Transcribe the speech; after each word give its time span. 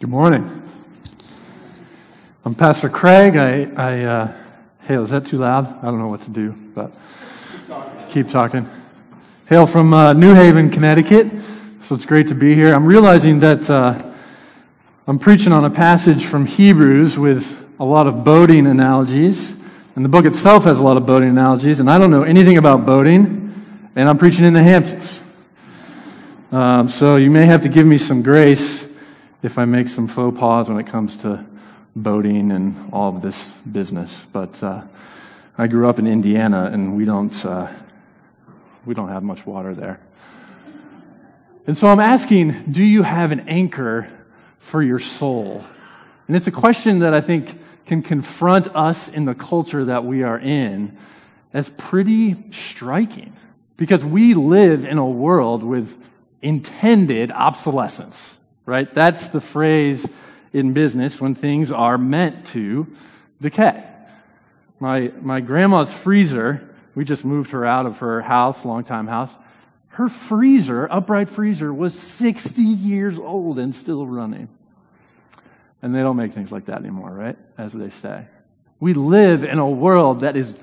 Good 0.00 0.08
morning. 0.08 0.62
I'm 2.46 2.54
Pastor 2.54 2.88
Craig. 2.88 3.36
I, 3.36 3.64
I 3.76 4.02
uh, 4.04 4.32
is 4.88 5.10
that 5.10 5.26
too 5.26 5.36
loud? 5.36 5.66
I 5.66 5.82
don't 5.82 5.98
know 5.98 6.08
what 6.08 6.22
to 6.22 6.30
do, 6.30 6.54
but 6.74 6.90
keep 6.90 7.68
talking. 7.68 8.08
Keep 8.08 8.28
talking. 8.30 8.70
Hail 9.46 9.66
from 9.66 9.92
uh, 9.92 10.14
New 10.14 10.34
Haven, 10.34 10.70
Connecticut. 10.70 11.30
So 11.82 11.94
it's 11.94 12.06
great 12.06 12.28
to 12.28 12.34
be 12.34 12.54
here. 12.54 12.72
I'm 12.72 12.86
realizing 12.86 13.40
that 13.40 13.68
uh, 13.68 14.02
I'm 15.06 15.18
preaching 15.18 15.52
on 15.52 15.66
a 15.66 15.70
passage 15.70 16.24
from 16.24 16.46
Hebrews 16.46 17.18
with 17.18 17.78
a 17.78 17.84
lot 17.84 18.06
of 18.06 18.24
boating 18.24 18.66
analogies, 18.66 19.50
and 19.96 20.02
the 20.02 20.08
book 20.08 20.24
itself 20.24 20.64
has 20.64 20.78
a 20.78 20.82
lot 20.82 20.96
of 20.96 21.04
boating 21.04 21.28
analogies, 21.28 21.78
and 21.78 21.90
I 21.90 21.98
don't 21.98 22.10
know 22.10 22.22
anything 22.22 22.56
about 22.56 22.86
boating, 22.86 23.90
and 23.94 24.08
I'm 24.08 24.16
preaching 24.16 24.46
in 24.46 24.54
the 24.54 24.62
Hamptons. 24.62 25.22
Um, 26.52 26.88
so 26.88 27.16
you 27.16 27.30
may 27.30 27.44
have 27.44 27.60
to 27.64 27.68
give 27.68 27.86
me 27.86 27.98
some 27.98 28.22
grace 28.22 28.89
if 29.42 29.58
I 29.58 29.64
make 29.64 29.88
some 29.88 30.06
faux 30.06 30.38
pas 30.38 30.68
when 30.68 30.78
it 30.78 30.86
comes 30.86 31.16
to 31.16 31.46
boating 31.96 32.50
and 32.52 32.92
all 32.92 33.14
of 33.14 33.22
this 33.22 33.52
business. 33.58 34.26
But 34.32 34.62
uh, 34.62 34.82
I 35.56 35.66
grew 35.66 35.88
up 35.88 35.98
in 35.98 36.06
Indiana, 36.06 36.70
and 36.72 36.96
we 36.96 37.04
don't 37.04 37.44
uh, 37.44 37.68
we 38.84 38.94
don't 38.94 39.08
have 39.08 39.22
much 39.22 39.46
water 39.46 39.74
there. 39.74 40.00
And 41.66 41.76
so 41.76 41.88
I'm 41.88 42.00
asking, 42.00 42.72
do 42.72 42.82
you 42.82 43.02
have 43.02 43.32
an 43.32 43.40
anchor 43.40 44.08
for 44.58 44.82
your 44.82 44.98
soul? 44.98 45.64
And 46.26 46.36
it's 46.36 46.46
a 46.46 46.52
question 46.52 47.00
that 47.00 47.12
I 47.12 47.20
think 47.20 47.58
can 47.86 48.02
confront 48.02 48.74
us 48.74 49.08
in 49.08 49.24
the 49.24 49.34
culture 49.34 49.84
that 49.84 50.04
we 50.04 50.22
are 50.22 50.38
in 50.38 50.96
as 51.52 51.68
pretty 51.68 52.36
striking 52.52 53.34
because 53.76 54.04
we 54.04 54.34
live 54.34 54.84
in 54.84 54.96
a 54.98 55.06
world 55.06 55.62
with 55.62 55.98
intended 56.40 57.30
obsolescence 57.32 58.38
right? 58.70 58.94
That's 58.94 59.26
the 59.26 59.40
phrase 59.40 60.08
in 60.52 60.72
business 60.72 61.20
when 61.20 61.34
things 61.34 61.72
are 61.72 61.98
meant 61.98 62.46
to 62.46 62.86
decay. 63.40 63.84
My, 64.78 65.12
my 65.20 65.40
grandma's 65.40 65.92
freezer, 65.92 66.72
we 66.94 67.04
just 67.04 67.24
moved 67.24 67.50
her 67.50 67.66
out 67.66 67.84
of 67.84 67.98
her 67.98 68.22
house, 68.22 68.64
longtime 68.64 69.08
house. 69.08 69.36
Her 69.88 70.08
freezer, 70.08 70.90
upright 70.90 71.28
freezer, 71.28 71.74
was 71.74 71.98
60 71.98 72.62
years 72.62 73.18
old 73.18 73.58
and 73.58 73.74
still 73.74 74.06
running. 74.06 74.48
And 75.82 75.92
they 75.92 76.00
don't 76.00 76.16
make 76.16 76.30
things 76.30 76.52
like 76.52 76.66
that 76.66 76.78
anymore, 76.78 77.10
right? 77.10 77.36
As 77.58 77.72
they 77.72 77.90
say. 77.90 78.26
We 78.78 78.94
live 78.94 79.42
in 79.42 79.58
a 79.58 79.68
world 79.68 80.20
that 80.20 80.36
is 80.36 80.56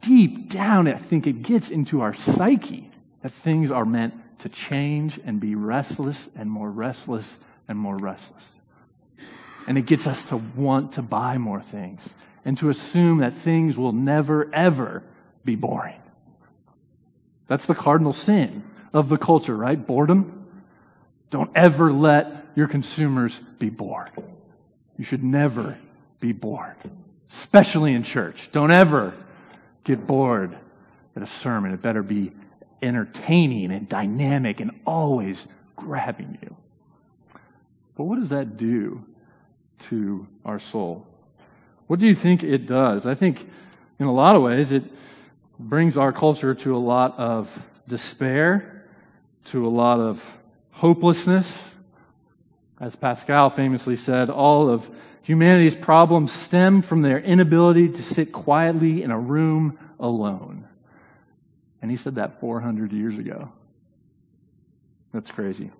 deep 0.00 0.50
down, 0.50 0.88
I 0.88 0.94
think 0.94 1.28
it 1.28 1.42
gets 1.42 1.70
into 1.70 2.00
our 2.00 2.14
psyche 2.14 2.90
that 3.22 3.30
things 3.30 3.70
are 3.70 3.84
meant 3.84 4.14
to 4.38 4.48
change 4.48 5.20
and 5.24 5.40
be 5.40 5.54
restless 5.54 6.34
and 6.36 6.50
more 6.50 6.70
restless 6.70 7.38
and 7.68 7.78
more 7.78 7.96
restless. 7.96 8.56
And 9.66 9.78
it 9.78 9.86
gets 9.86 10.06
us 10.06 10.24
to 10.24 10.36
want 10.36 10.92
to 10.92 11.02
buy 11.02 11.38
more 11.38 11.62
things 11.62 12.14
and 12.44 12.58
to 12.58 12.68
assume 12.68 13.18
that 13.18 13.32
things 13.32 13.78
will 13.78 13.92
never, 13.92 14.52
ever 14.52 15.02
be 15.44 15.54
boring. 15.54 16.00
That's 17.46 17.66
the 17.66 17.74
cardinal 17.74 18.12
sin 18.12 18.62
of 18.92 19.08
the 19.08 19.18
culture, 19.18 19.56
right? 19.56 19.84
Boredom. 19.84 20.46
Don't 21.30 21.50
ever 21.54 21.92
let 21.92 22.46
your 22.54 22.68
consumers 22.68 23.38
be 23.58 23.70
bored. 23.70 24.10
You 24.96 25.04
should 25.04 25.24
never 25.24 25.76
be 26.20 26.32
bored, 26.32 26.76
especially 27.30 27.94
in 27.94 28.02
church. 28.02 28.52
Don't 28.52 28.70
ever 28.70 29.14
get 29.82 30.06
bored 30.06 30.56
at 31.16 31.22
a 31.22 31.26
sermon. 31.26 31.72
It 31.72 31.82
better 31.82 32.02
be 32.02 32.32
entertaining 32.84 33.72
and 33.72 33.88
dynamic 33.88 34.60
and 34.60 34.70
always 34.86 35.48
grabbing 35.74 36.38
you. 36.42 36.56
But 37.96 38.04
what 38.04 38.18
does 38.18 38.28
that 38.28 38.56
do 38.56 39.04
to 39.80 40.26
our 40.44 40.58
soul? 40.58 41.06
What 41.86 42.00
do 42.00 42.06
you 42.06 42.14
think 42.14 42.42
it 42.42 42.66
does? 42.66 43.06
I 43.06 43.14
think 43.14 43.48
in 43.98 44.06
a 44.06 44.12
lot 44.12 44.36
of 44.36 44.42
ways 44.42 44.72
it 44.72 44.84
brings 45.58 45.96
our 45.96 46.12
culture 46.12 46.54
to 46.54 46.76
a 46.76 46.78
lot 46.78 47.18
of 47.18 47.68
despair, 47.86 48.84
to 49.46 49.66
a 49.66 49.68
lot 49.68 50.00
of 50.00 50.38
hopelessness. 50.72 51.74
As 52.80 52.96
Pascal 52.96 53.50
famously 53.50 53.96
said, 53.96 54.30
all 54.30 54.68
of 54.68 54.90
humanity's 55.22 55.76
problems 55.76 56.32
stem 56.32 56.82
from 56.82 57.02
their 57.02 57.20
inability 57.20 57.88
to 57.88 58.02
sit 58.02 58.32
quietly 58.32 59.02
in 59.02 59.10
a 59.10 59.18
room 59.18 59.78
alone. 60.00 60.66
And 61.84 61.90
he 61.90 61.98
said 61.98 62.14
that 62.14 62.40
400 62.40 62.94
years 62.94 63.18
ago. 63.18 63.52
That's 65.12 65.30
crazy. 65.30 65.70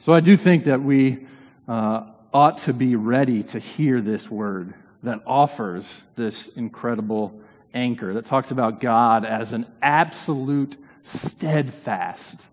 So 0.00 0.12
I 0.12 0.18
do 0.18 0.36
think 0.36 0.64
that 0.64 0.82
we 0.82 1.28
uh, 1.68 2.08
ought 2.34 2.58
to 2.62 2.72
be 2.72 2.96
ready 2.96 3.44
to 3.44 3.60
hear 3.60 4.00
this 4.00 4.28
word 4.28 4.74
that 5.04 5.22
offers 5.28 6.02
this 6.16 6.48
incredible 6.48 7.40
anchor 7.72 8.12
that 8.14 8.24
talks 8.24 8.50
about 8.50 8.80
God 8.80 9.24
as 9.24 9.52
an 9.52 9.64
absolute, 9.80 10.76
steadfast 11.04 12.44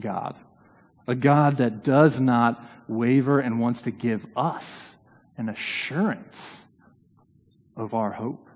God. 0.00 0.36
A 1.06 1.14
God 1.14 1.58
that 1.58 1.84
does 1.84 2.18
not 2.18 2.64
waver 2.88 3.38
and 3.38 3.60
wants 3.60 3.82
to 3.82 3.90
give 3.90 4.26
us 4.34 4.96
an 5.36 5.50
assurance 5.50 6.68
of 7.76 7.92
our 7.92 8.12
hope. 8.12 8.48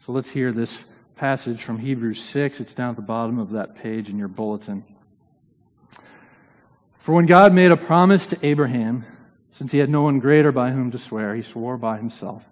So 0.00 0.12
let's 0.12 0.28
hear 0.28 0.52
this 0.52 0.84
passage 1.16 1.62
from 1.62 1.78
Hebrews 1.78 2.22
6. 2.22 2.60
It's 2.60 2.74
down 2.74 2.90
at 2.90 2.96
the 2.96 3.02
bottom 3.02 3.38
of 3.38 3.50
that 3.50 3.76
page 3.76 4.08
in 4.08 4.18
your 4.18 4.28
bulletin. 4.28 4.84
For 6.98 7.14
when 7.14 7.26
God 7.26 7.52
made 7.52 7.70
a 7.70 7.76
promise 7.76 8.26
to 8.28 8.38
Abraham, 8.44 9.04
since 9.50 9.72
he 9.72 9.78
had 9.78 9.90
no 9.90 10.02
one 10.02 10.18
greater 10.18 10.50
by 10.50 10.70
whom 10.70 10.90
to 10.90 10.98
swear, 10.98 11.34
he 11.34 11.42
swore 11.42 11.76
by 11.76 11.98
himself, 11.98 12.50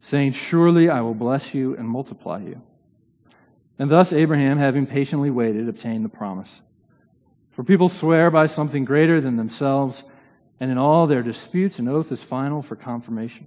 saying, 0.00 0.32
Surely 0.32 0.90
I 0.90 1.00
will 1.00 1.14
bless 1.14 1.54
you 1.54 1.74
and 1.76 1.88
multiply 1.88 2.40
you. 2.40 2.60
And 3.78 3.90
thus 3.90 4.12
Abraham, 4.12 4.58
having 4.58 4.86
patiently 4.86 5.30
waited, 5.30 5.68
obtained 5.68 6.04
the 6.04 6.10
promise. 6.10 6.62
For 7.50 7.64
people 7.64 7.88
swear 7.88 8.30
by 8.30 8.46
something 8.46 8.84
greater 8.84 9.20
than 9.20 9.36
themselves, 9.36 10.04
and 10.60 10.70
in 10.70 10.78
all 10.78 11.06
their 11.06 11.22
disputes, 11.22 11.78
an 11.78 11.88
oath 11.88 12.12
is 12.12 12.22
final 12.22 12.62
for 12.62 12.76
confirmation. 12.76 13.46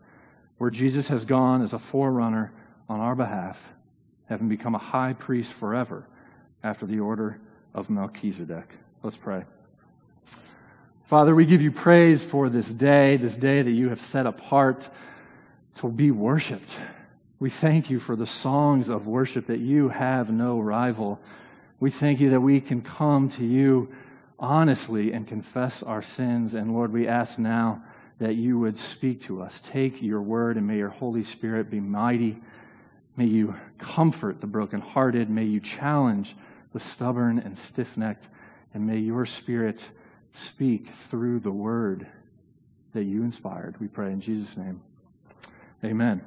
where 0.61 0.69
Jesus 0.69 1.07
has 1.07 1.25
gone 1.25 1.63
as 1.63 1.73
a 1.73 1.79
forerunner 1.79 2.51
on 2.87 2.99
our 2.99 3.15
behalf, 3.15 3.73
having 4.29 4.47
become 4.47 4.75
a 4.75 4.77
high 4.77 5.11
priest 5.11 5.51
forever 5.51 6.05
after 6.63 6.85
the 6.85 6.99
order 6.99 7.35
of 7.73 7.89
Melchizedek. 7.89 8.75
Let's 9.01 9.17
pray. 9.17 9.45
Father, 11.03 11.33
we 11.33 11.47
give 11.47 11.63
you 11.63 11.71
praise 11.71 12.23
for 12.23 12.47
this 12.47 12.71
day, 12.71 13.17
this 13.17 13.35
day 13.35 13.63
that 13.63 13.71
you 13.71 13.89
have 13.89 13.99
set 13.99 14.27
apart 14.27 14.87
to 15.77 15.89
be 15.89 16.11
worshiped. 16.11 16.77
We 17.39 17.49
thank 17.49 17.89
you 17.89 17.99
for 17.99 18.15
the 18.15 18.27
songs 18.27 18.87
of 18.87 19.07
worship 19.07 19.47
that 19.47 19.61
you 19.61 19.89
have 19.89 20.29
no 20.29 20.59
rival. 20.59 21.19
We 21.79 21.89
thank 21.89 22.19
you 22.19 22.29
that 22.29 22.41
we 22.41 22.61
can 22.61 22.83
come 22.83 23.29
to 23.29 23.43
you 23.43 23.91
honestly 24.37 25.11
and 25.11 25.27
confess 25.27 25.81
our 25.81 26.03
sins. 26.03 26.53
And 26.53 26.71
Lord, 26.71 26.93
we 26.93 27.07
ask 27.07 27.39
now 27.39 27.81
that 28.21 28.35
you 28.35 28.59
would 28.59 28.77
speak 28.77 29.19
to 29.19 29.41
us. 29.41 29.59
Take 29.59 29.99
your 29.99 30.21
word 30.21 30.55
and 30.55 30.67
may 30.67 30.77
your 30.77 30.89
Holy 30.89 31.23
Spirit 31.23 31.71
be 31.71 31.79
mighty. 31.79 32.37
May 33.17 33.25
you 33.25 33.55
comfort 33.79 34.41
the 34.41 34.47
brokenhearted. 34.47 35.27
May 35.27 35.45
you 35.45 35.59
challenge 35.59 36.35
the 36.71 36.79
stubborn 36.79 37.39
and 37.39 37.57
stiff 37.57 37.97
necked. 37.97 38.29
And 38.75 38.85
may 38.85 38.99
your 38.99 39.25
Spirit 39.25 39.89
speak 40.33 40.89
through 40.89 41.39
the 41.39 41.49
word 41.49 42.05
that 42.93 43.05
you 43.05 43.23
inspired. 43.23 43.81
We 43.81 43.87
pray 43.87 44.11
in 44.11 44.21
Jesus' 44.21 44.55
name. 44.55 44.81
Amen. 45.83 46.21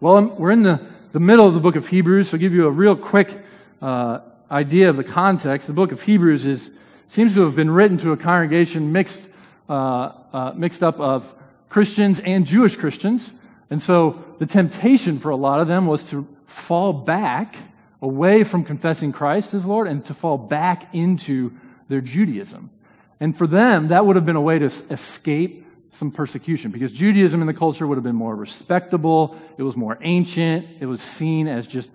Well, 0.00 0.22
we're 0.22 0.50
in 0.50 0.64
the, 0.64 0.84
the 1.12 1.20
middle 1.20 1.46
of 1.46 1.54
the 1.54 1.60
book 1.60 1.76
of 1.76 1.88
Hebrews, 1.88 2.28
so 2.28 2.36
I'll 2.36 2.40
give 2.40 2.52
you 2.52 2.66
a 2.66 2.70
real 2.70 2.94
quick 2.94 3.42
uh, 3.80 4.20
idea 4.50 4.90
of 4.90 4.98
the 4.98 5.04
context. 5.04 5.66
The 5.66 5.72
book 5.72 5.92
of 5.92 6.02
Hebrews 6.02 6.44
is 6.44 6.70
seems 7.06 7.32
to 7.36 7.40
have 7.46 7.56
been 7.56 7.70
written 7.70 7.96
to 7.98 8.12
a 8.12 8.18
congregation 8.18 8.92
mixed 8.92 9.30
uh, 9.66 10.12
uh, 10.32 10.52
mixed 10.54 10.82
up 10.82 10.98
of 11.00 11.34
Christians 11.68 12.20
and 12.20 12.46
Jewish 12.46 12.76
Christians. 12.76 13.32
And 13.70 13.80
so 13.80 14.24
the 14.38 14.46
temptation 14.46 15.18
for 15.18 15.30
a 15.30 15.36
lot 15.36 15.60
of 15.60 15.68
them 15.68 15.86
was 15.86 16.08
to 16.10 16.26
fall 16.46 16.92
back 16.92 17.56
away 18.02 18.44
from 18.44 18.64
confessing 18.64 19.12
Christ 19.12 19.54
as 19.54 19.64
Lord 19.64 19.86
and 19.86 20.04
to 20.06 20.14
fall 20.14 20.38
back 20.38 20.92
into 20.94 21.52
their 21.88 22.00
Judaism. 22.00 22.70
And 23.20 23.36
for 23.36 23.46
them, 23.46 23.88
that 23.88 24.06
would 24.06 24.16
have 24.16 24.24
been 24.24 24.36
a 24.36 24.40
way 24.40 24.58
to 24.58 24.64
escape 24.64 25.66
some 25.90 26.10
persecution 26.10 26.70
because 26.70 26.92
Judaism 26.92 27.40
in 27.40 27.46
the 27.46 27.54
culture 27.54 27.86
would 27.86 27.96
have 27.96 28.04
been 28.04 28.16
more 28.16 28.34
respectable. 28.34 29.36
It 29.58 29.62
was 29.62 29.76
more 29.76 29.98
ancient. 30.00 30.66
It 30.80 30.86
was 30.86 31.02
seen 31.02 31.48
as 31.48 31.66
just 31.66 31.90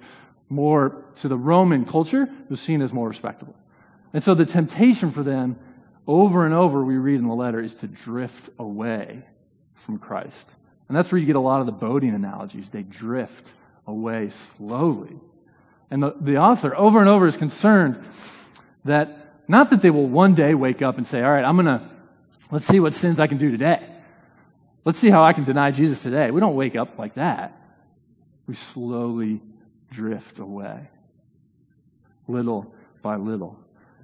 more, 0.49 1.03
to 1.15 1.27
the 1.27 1.37
Roman 1.37 1.85
culture, 1.85 2.23
it 2.23 2.49
was 2.49 2.61
seen 2.61 2.81
as 2.81 2.93
more 2.93 3.07
respectable. 3.07 3.55
And 4.13 4.23
so 4.23 4.33
the 4.33 4.45
temptation 4.45 5.11
for 5.11 5.23
them, 5.23 5.57
over 6.07 6.45
and 6.45 6.53
over, 6.53 6.83
we 6.83 6.97
read 6.97 7.19
in 7.19 7.27
the 7.27 7.33
letter, 7.33 7.61
is 7.61 7.73
to 7.75 7.87
drift 7.87 8.49
away 8.59 9.23
from 9.73 9.97
Christ. 9.97 10.53
And 10.87 10.95
that's 10.95 11.11
where 11.11 11.19
you 11.19 11.25
get 11.25 11.35
a 11.35 11.39
lot 11.39 11.61
of 11.61 11.65
the 11.65 11.71
boating 11.71 12.13
analogies. 12.13 12.69
They 12.69 12.83
drift 12.83 13.51
away 13.87 14.29
slowly. 14.29 15.19
And 15.89 16.03
the, 16.03 16.15
the 16.19 16.37
author, 16.37 16.75
over 16.75 16.99
and 16.99 17.09
over, 17.09 17.27
is 17.27 17.37
concerned 17.37 18.03
that 18.83 19.33
not 19.47 19.69
that 19.69 19.81
they 19.81 19.89
will 19.89 20.07
one 20.07 20.33
day 20.33 20.53
wake 20.53 20.81
up 20.81 20.97
and 20.97 21.05
say, 21.05 21.23
All 21.23 21.31
right, 21.31 21.43
I'm 21.43 21.55
going 21.55 21.65
to, 21.65 21.81
let's 22.51 22.65
see 22.65 22.79
what 22.79 22.93
sins 22.93 23.19
I 23.19 23.27
can 23.27 23.37
do 23.37 23.51
today. 23.51 23.87
Let's 24.83 24.99
see 24.99 25.09
how 25.09 25.23
I 25.23 25.33
can 25.33 25.43
deny 25.43 25.71
Jesus 25.71 26.03
today. 26.03 26.29
We 26.29 26.39
don't 26.39 26.55
wake 26.55 26.75
up 26.75 26.99
like 26.99 27.15
that. 27.15 27.59
We 28.47 28.53
slowly 28.53 29.41
drift 29.91 30.37
away, 30.37 30.89
little 32.27 32.73
by 33.01 33.15
little. 33.15 33.59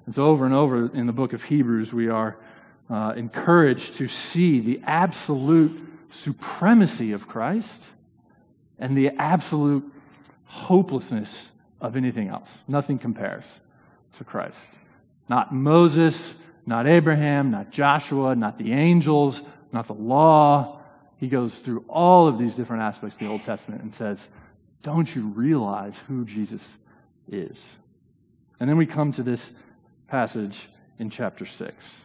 And 0.06 0.16
so, 0.16 0.26
over 0.26 0.46
and 0.46 0.54
over 0.54 0.90
in 0.94 1.08
the 1.08 1.14
book 1.14 1.34
of 1.34 1.44
Hebrews, 1.44 1.94
we 1.94 2.10
are 2.10 2.38
uh, 2.90 3.14
encouraged 3.16 3.96
to 3.96 4.08
see 4.08 4.60
the 4.60 4.82
absolute 4.86 5.80
supremacy 6.10 7.14
of 7.14 7.28
Christ 7.28 7.90
and 8.78 8.98
the 8.98 9.10
absolute 9.10 9.92
hopelessness 10.46 11.52
of 11.80 11.96
anything 11.96 12.28
else. 12.28 12.64
Nothing 12.68 13.00
compares 13.00 13.60
to 14.14 14.24
Christ. 14.24 14.78
Not 15.30 15.54
Moses, 15.54 16.38
not 16.66 16.88
Abraham, 16.88 17.52
not 17.52 17.72
Joshua, 17.72 18.36
not 18.36 18.58
the 18.58 18.74
angels, 18.74 19.42
not 19.72 19.88
the 19.88 19.94
law. 19.94 20.80
He 21.18 21.28
goes 21.28 21.60
through 21.60 21.86
all 21.88 22.28
of 22.28 22.38
these 22.38 22.56
different 22.56 22.84
aspects 22.84 23.16
of 23.16 23.20
the 23.20 23.28
Old 23.28 23.44
Testament 23.44 23.82
and 23.82 23.96
says, 23.96 24.30
Don't 24.84 25.16
you 25.16 25.30
realize 25.30 26.00
who 26.08 26.26
Jesus 26.26 26.78
is? 27.32 27.78
And 28.60 28.70
then 28.70 28.78
we 28.78 28.86
come 28.86 29.12
to 29.14 29.24
this 29.24 29.52
passage 30.12 30.68
in 31.00 31.10
chapter 31.10 31.46
6. 31.46 32.02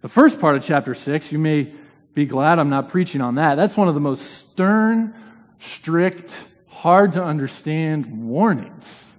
The 0.00 0.08
first 0.08 0.40
part 0.40 0.56
of 0.56 0.64
chapter 0.64 0.94
6, 0.94 1.30
you 1.30 1.38
may 1.38 1.70
be 2.14 2.24
glad 2.24 2.58
I'm 2.58 2.70
not 2.70 2.88
preaching 2.88 3.20
on 3.20 3.34
that. 3.34 3.56
That's 3.56 3.76
one 3.76 3.88
of 3.88 3.94
the 3.94 4.00
most 4.00 4.22
stern, 4.22 5.14
strict, 5.60 6.44
hard 6.68 7.12
to 7.12 7.22
understand 7.22 8.26
warnings 8.26 9.10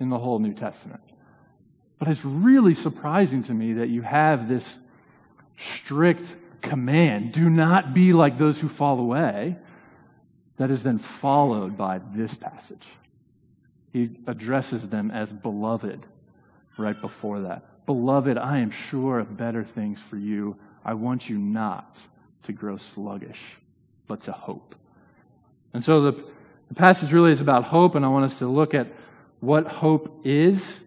in 0.00 0.08
the 0.08 0.18
whole 0.18 0.40
New 0.40 0.54
Testament. 0.54 1.00
But 2.00 2.08
it's 2.08 2.24
really 2.24 2.74
surprising 2.74 3.44
to 3.44 3.54
me 3.54 3.74
that 3.74 3.88
you 3.88 4.02
have 4.02 4.48
this 4.48 4.76
strict 5.56 6.34
command 6.60 7.30
do 7.30 7.48
not 7.48 7.94
be 7.94 8.12
like 8.12 8.38
those 8.38 8.60
who 8.60 8.68
fall 8.68 8.98
away 8.98 9.56
that 10.56 10.70
is 10.70 10.82
then 10.82 10.98
followed 10.98 11.76
by 11.76 12.00
this 12.10 12.34
passage. 12.34 12.88
He 13.92 14.10
addresses 14.26 14.90
them 14.90 15.12
as 15.12 15.32
beloved 15.32 16.04
right 16.78 16.98
before 17.00 17.40
that. 17.40 17.86
Beloved, 17.86 18.36
I 18.36 18.58
am 18.58 18.70
sure 18.70 19.18
of 19.18 19.36
better 19.36 19.64
things 19.64 19.98
for 20.00 20.16
you. 20.16 20.56
I 20.84 20.94
want 20.94 21.28
you 21.28 21.38
not 21.38 22.00
to 22.44 22.52
grow 22.52 22.76
sluggish, 22.76 23.56
but 24.06 24.20
to 24.22 24.32
hope. 24.32 24.74
And 25.72 25.84
so 25.84 26.00
the, 26.00 26.24
the 26.68 26.74
passage 26.74 27.12
really 27.12 27.30
is 27.30 27.40
about 27.40 27.64
hope, 27.64 27.94
and 27.94 28.04
I 28.04 28.08
want 28.08 28.24
us 28.24 28.38
to 28.40 28.48
look 28.48 28.74
at 28.74 28.88
what 29.40 29.66
hope 29.66 30.20
is 30.24 30.80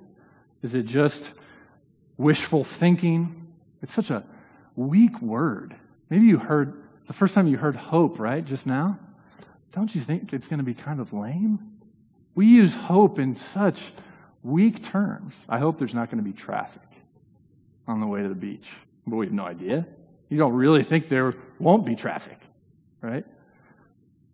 is 0.61 0.75
it 0.75 0.85
just 0.85 1.31
wishful 2.17 2.63
thinking? 2.63 3.47
It's 3.81 3.93
such 3.93 4.11
a 4.11 4.23
weak 4.75 5.19
word. 5.21 5.75
Maybe 6.09 6.27
you 6.27 6.37
heard 6.37 6.83
the 7.07 7.13
first 7.13 7.35
time 7.35 7.47
you 7.47 7.57
heard 7.57 7.75
hope, 7.75 8.19
right? 8.19 8.45
Just 8.45 8.67
now? 8.67 8.99
Don't 9.71 9.93
you 9.95 10.01
think 10.01 10.33
it's 10.33 10.47
going 10.47 10.59
to 10.59 10.63
be 10.63 10.73
kind 10.73 10.99
of 10.99 11.13
lame? 11.13 11.59
We 12.35 12.45
use 12.45 12.75
hope 12.75 13.19
in 13.19 13.35
such 13.35 13.91
weak 14.43 14.83
terms. 14.83 15.45
I 15.49 15.59
hope 15.59 15.77
there's 15.77 15.93
not 15.93 16.09
going 16.09 16.23
to 16.23 16.29
be 16.29 16.35
traffic 16.35 16.81
on 17.87 17.99
the 17.99 18.07
way 18.07 18.21
to 18.21 18.29
the 18.29 18.35
beach. 18.35 18.69
But 19.05 19.17
we 19.17 19.25
have 19.25 19.33
no 19.33 19.45
idea. 19.45 19.85
You 20.29 20.37
don't 20.37 20.53
really 20.53 20.83
think 20.83 21.09
there 21.09 21.33
won't 21.59 21.85
be 21.85 21.95
traffic, 21.95 22.39
right? 23.01 23.25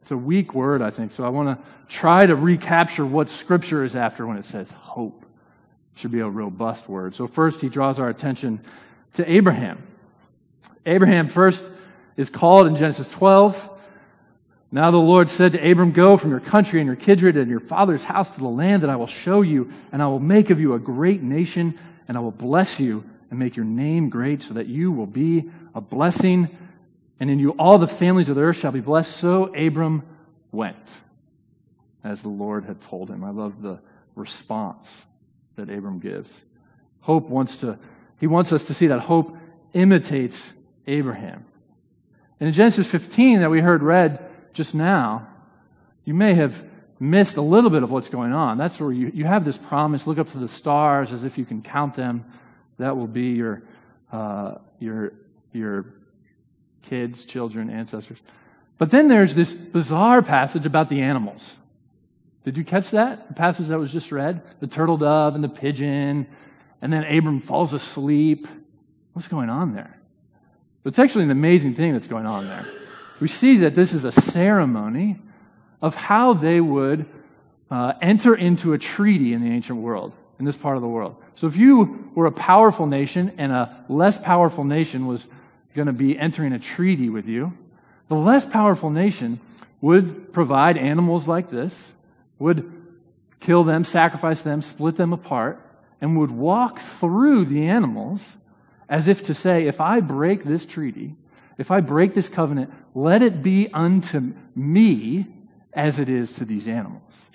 It's 0.01 0.11
a 0.11 0.17
weak 0.17 0.53
word, 0.53 0.81
I 0.81 0.89
think. 0.89 1.11
So 1.11 1.25
I 1.25 1.29
want 1.29 1.57
to 1.57 1.65
try 1.87 2.25
to 2.25 2.35
recapture 2.35 3.05
what 3.05 3.29
Scripture 3.29 3.83
is 3.83 3.95
after 3.95 4.25
when 4.25 4.37
it 4.37 4.45
says 4.45 4.71
hope 4.71 5.25
should 5.95 6.11
be 6.11 6.19
a 6.19 6.29
robust 6.29 6.87
word. 6.87 7.15
So 7.15 7.27
first, 7.27 7.61
he 7.61 7.69
draws 7.69 7.99
our 7.99 8.07
attention 8.07 8.61
to 9.13 9.29
Abraham. 9.29 9.81
Abraham 10.85 11.27
first 11.27 11.69
is 12.15 12.29
called 12.29 12.67
in 12.67 12.75
Genesis 12.75 13.07
12. 13.07 13.76
Now 14.71 14.91
the 14.91 14.97
Lord 14.97 15.29
said 15.29 15.53
to 15.53 15.71
Abram, 15.71 15.91
Go 15.91 16.17
from 16.17 16.31
your 16.31 16.41
country 16.41 16.79
and 16.79 16.87
your 16.87 16.95
kindred 16.95 17.37
and 17.37 17.49
your 17.49 17.59
father's 17.61 18.03
house 18.03 18.31
to 18.31 18.39
the 18.39 18.47
land 18.47 18.83
that 18.83 18.89
I 18.89 18.97
will 18.97 19.07
show 19.07 19.41
you, 19.41 19.71
and 19.91 20.01
I 20.01 20.07
will 20.07 20.19
make 20.19 20.49
of 20.49 20.59
you 20.59 20.73
a 20.73 20.79
great 20.79 21.21
nation, 21.21 21.77
and 22.07 22.17
I 22.17 22.19
will 22.19 22.31
bless 22.31 22.79
you 22.79 23.05
and 23.29 23.39
make 23.39 23.55
your 23.55 23.65
name 23.65 24.09
great 24.09 24.43
so 24.43 24.53
that 24.55 24.67
you 24.67 24.91
will 24.91 25.05
be 25.05 25.49
a 25.73 25.79
blessing, 25.79 26.49
and 27.19 27.29
in 27.29 27.39
you 27.39 27.51
all 27.51 27.77
the 27.77 27.87
families 27.87 28.29
of 28.29 28.35
the 28.35 28.41
earth 28.41 28.57
shall 28.57 28.73
be 28.73 28.81
blessed. 28.81 29.15
So 29.15 29.53
Abram 29.55 30.03
went, 30.51 30.97
as 32.03 32.21
the 32.21 32.29
Lord 32.29 32.65
had 32.65 32.81
told 32.81 33.09
him. 33.09 33.23
I 33.23 33.29
love 33.29 33.61
the 33.61 33.79
response 34.15 35.05
that 35.55 35.69
Abram 35.69 35.99
gives. 35.99 36.43
Hope 37.01 37.29
wants 37.29 37.57
to, 37.57 37.79
he 38.19 38.27
wants 38.27 38.51
us 38.51 38.65
to 38.65 38.73
see 38.73 38.87
that 38.87 38.99
hope 39.01 39.37
imitates 39.73 40.51
Abraham. 40.87 41.45
And 42.39 42.47
in 42.47 42.53
Genesis 42.53 42.85
15 42.85 43.39
that 43.39 43.49
we 43.49 43.61
heard 43.61 43.81
read 43.81 44.26
just 44.53 44.75
now, 44.75 45.27
you 46.05 46.13
may 46.13 46.33
have 46.33 46.63
missed 46.99 47.37
a 47.37 47.41
little 47.41 47.69
bit 47.69 47.83
of 47.83 47.91
what's 47.91 48.09
going 48.09 48.33
on. 48.33 48.57
That's 48.57 48.79
where 48.79 48.91
you, 48.91 49.11
you 49.13 49.25
have 49.25 49.45
this 49.45 49.57
promise, 49.57 50.07
look 50.07 50.17
up 50.17 50.29
to 50.31 50.37
the 50.37 50.47
stars 50.47 51.13
as 51.13 51.23
if 51.23 51.37
you 51.37 51.45
can 51.45 51.61
count 51.61 51.95
them. 51.95 52.25
That 52.77 52.97
will 52.97 53.07
be 53.07 53.29
your, 53.29 53.63
uh, 54.11 54.55
your, 54.79 55.13
your 55.53 55.85
kids, 56.83 57.25
children, 57.25 57.69
ancestors. 57.69 58.17
But 58.77 58.91
then 58.91 59.07
there's 59.07 59.35
this 59.35 59.51
bizarre 59.53 60.21
passage 60.21 60.65
about 60.65 60.89
the 60.89 61.01
animals. 61.01 61.55
Did 62.43 62.57
you 62.57 62.63
catch 62.63 62.91
that? 62.91 63.27
The 63.27 63.33
passage 63.33 63.67
that 63.67 63.79
was 63.79 63.91
just 63.91 64.11
read? 64.11 64.41
The 64.59 64.67
turtle 64.67 64.97
dove 64.97 65.35
and 65.35 65.43
the 65.43 65.49
pigeon, 65.49 66.27
and 66.81 66.93
then 66.93 67.03
Abram 67.03 67.41
falls 67.41 67.73
asleep. 67.73 68.47
What's 69.13 69.27
going 69.27 69.49
on 69.49 69.73
there? 69.73 69.99
It's 70.85 70.99
actually 70.99 71.25
an 71.25 71.31
amazing 71.31 71.73
thing 71.73 71.91
that's 71.91 72.07
going 72.07 72.25
on 72.25 72.47
there. 72.47 72.65
We 73.19 73.27
see 73.27 73.57
that 73.57 73.75
this 73.75 73.93
is 73.93 74.03
a 74.03 74.11
ceremony 74.11 75.17
of 75.81 75.95
how 75.95 76.33
they 76.33 76.61
would 76.61 77.05
uh, 77.69 77.93
enter 78.01 78.35
into 78.35 78.73
a 78.73 78.77
treaty 78.77 79.33
in 79.33 79.41
the 79.41 79.51
ancient 79.51 79.79
world, 79.79 80.13
in 80.39 80.45
this 80.45 80.55
part 80.55 80.75
of 80.75 80.81
the 80.81 80.87
world. 80.87 81.15
So 81.35 81.47
if 81.47 81.57
you 81.57 82.09
were 82.15 82.25
a 82.25 82.31
powerful 82.31 82.87
nation 82.87 83.33
and 83.37 83.51
a 83.51 83.83
less 83.89 84.17
powerful 84.17 84.63
nation 84.63 85.05
was 85.05 85.27
going 85.75 85.87
to 85.87 85.93
be 85.93 86.17
entering 86.17 86.53
a 86.53 86.59
treaty 86.59 87.09
with 87.09 87.27
you, 87.27 87.53
the 88.07 88.15
less 88.15 88.45
powerful 88.45 88.89
nation 88.89 89.39
would 89.81 90.33
provide 90.33 90.77
animals 90.77 91.27
like 91.27 91.49
this 91.49 91.93
would 92.39 92.71
kill 93.39 93.63
them, 93.63 93.83
sacrifice 93.83 94.41
them, 94.41 94.61
split 94.61 94.95
them 94.95 95.13
apart, 95.13 95.61
and 96.01 96.17
would 96.17 96.31
walk 96.31 96.79
through 96.79 97.45
the 97.45 97.67
animals 97.67 98.37
as 98.89 99.07
if 99.07 99.23
to 99.25 99.33
say, 99.33 99.67
if 99.67 99.81
I 99.81 99.99
break 99.99 100.43
this 100.43 100.65
treaty, 100.65 101.15
if 101.57 101.71
I 101.71 101.79
break 101.81 102.13
this 102.13 102.29
covenant, 102.29 102.71
let 102.93 103.21
it 103.21 103.41
be 103.41 103.69
unto 103.73 104.33
me 104.55 105.27
as 105.73 105.99
it 105.99 106.09
is 106.09 106.33
to 106.33 106.45
these 106.45 106.67
animals. 106.67 107.31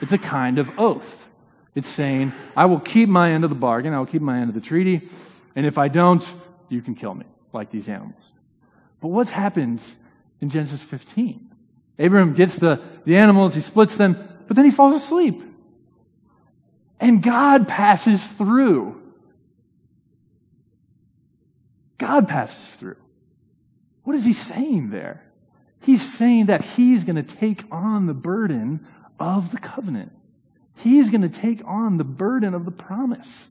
It's 0.00 0.12
a 0.12 0.18
kind 0.18 0.58
of 0.58 0.78
oath. 0.78 1.30
It's 1.74 1.88
saying, 1.88 2.32
I 2.56 2.64
will 2.64 2.80
keep 2.80 3.08
my 3.08 3.32
end 3.32 3.44
of 3.44 3.50
the 3.50 3.56
bargain, 3.56 3.92
I 3.92 3.98
will 3.98 4.06
keep 4.06 4.22
my 4.22 4.38
end 4.38 4.48
of 4.48 4.54
the 4.54 4.60
treaty, 4.60 5.08
and 5.54 5.66
if 5.66 5.78
I 5.78 5.88
don't, 5.88 6.26
you 6.68 6.80
can 6.80 6.94
kill 6.94 7.14
me, 7.14 7.26
like 7.52 7.70
these 7.70 7.88
animals. 7.88 8.38
But 9.00 9.08
what 9.08 9.28
happens 9.30 9.96
in 10.40 10.50
Genesis 10.50 10.82
15? 10.82 11.48
Abraham 11.98 12.34
gets 12.34 12.56
the, 12.56 12.80
the 13.04 13.16
animals, 13.16 13.54
he 13.54 13.60
splits 13.60 13.96
them, 13.96 14.16
but 14.46 14.56
then 14.56 14.64
he 14.64 14.70
falls 14.70 14.94
asleep. 14.94 15.42
And 16.98 17.22
God 17.22 17.68
passes 17.68 18.26
through. 18.26 19.00
God 21.98 22.28
passes 22.28 22.74
through. 22.74 22.96
What 24.10 24.16
is 24.16 24.24
he 24.24 24.32
saying 24.32 24.90
there? 24.90 25.22
He's 25.78 26.02
saying 26.02 26.46
that 26.46 26.64
he's 26.64 27.04
going 27.04 27.14
to 27.14 27.22
take 27.22 27.62
on 27.70 28.06
the 28.06 28.12
burden 28.12 28.84
of 29.20 29.52
the 29.52 29.58
covenant. 29.58 30.10
He's 30.74 31.10
going 31.10 31.22
to 31.22 31.28
take 31.28 31.64
on 31.64 31.96
the 31.96 32.02
burden 32.02 32.52
of 32.52 32.64
the 32.64 32.72
promise. 32.72 33.50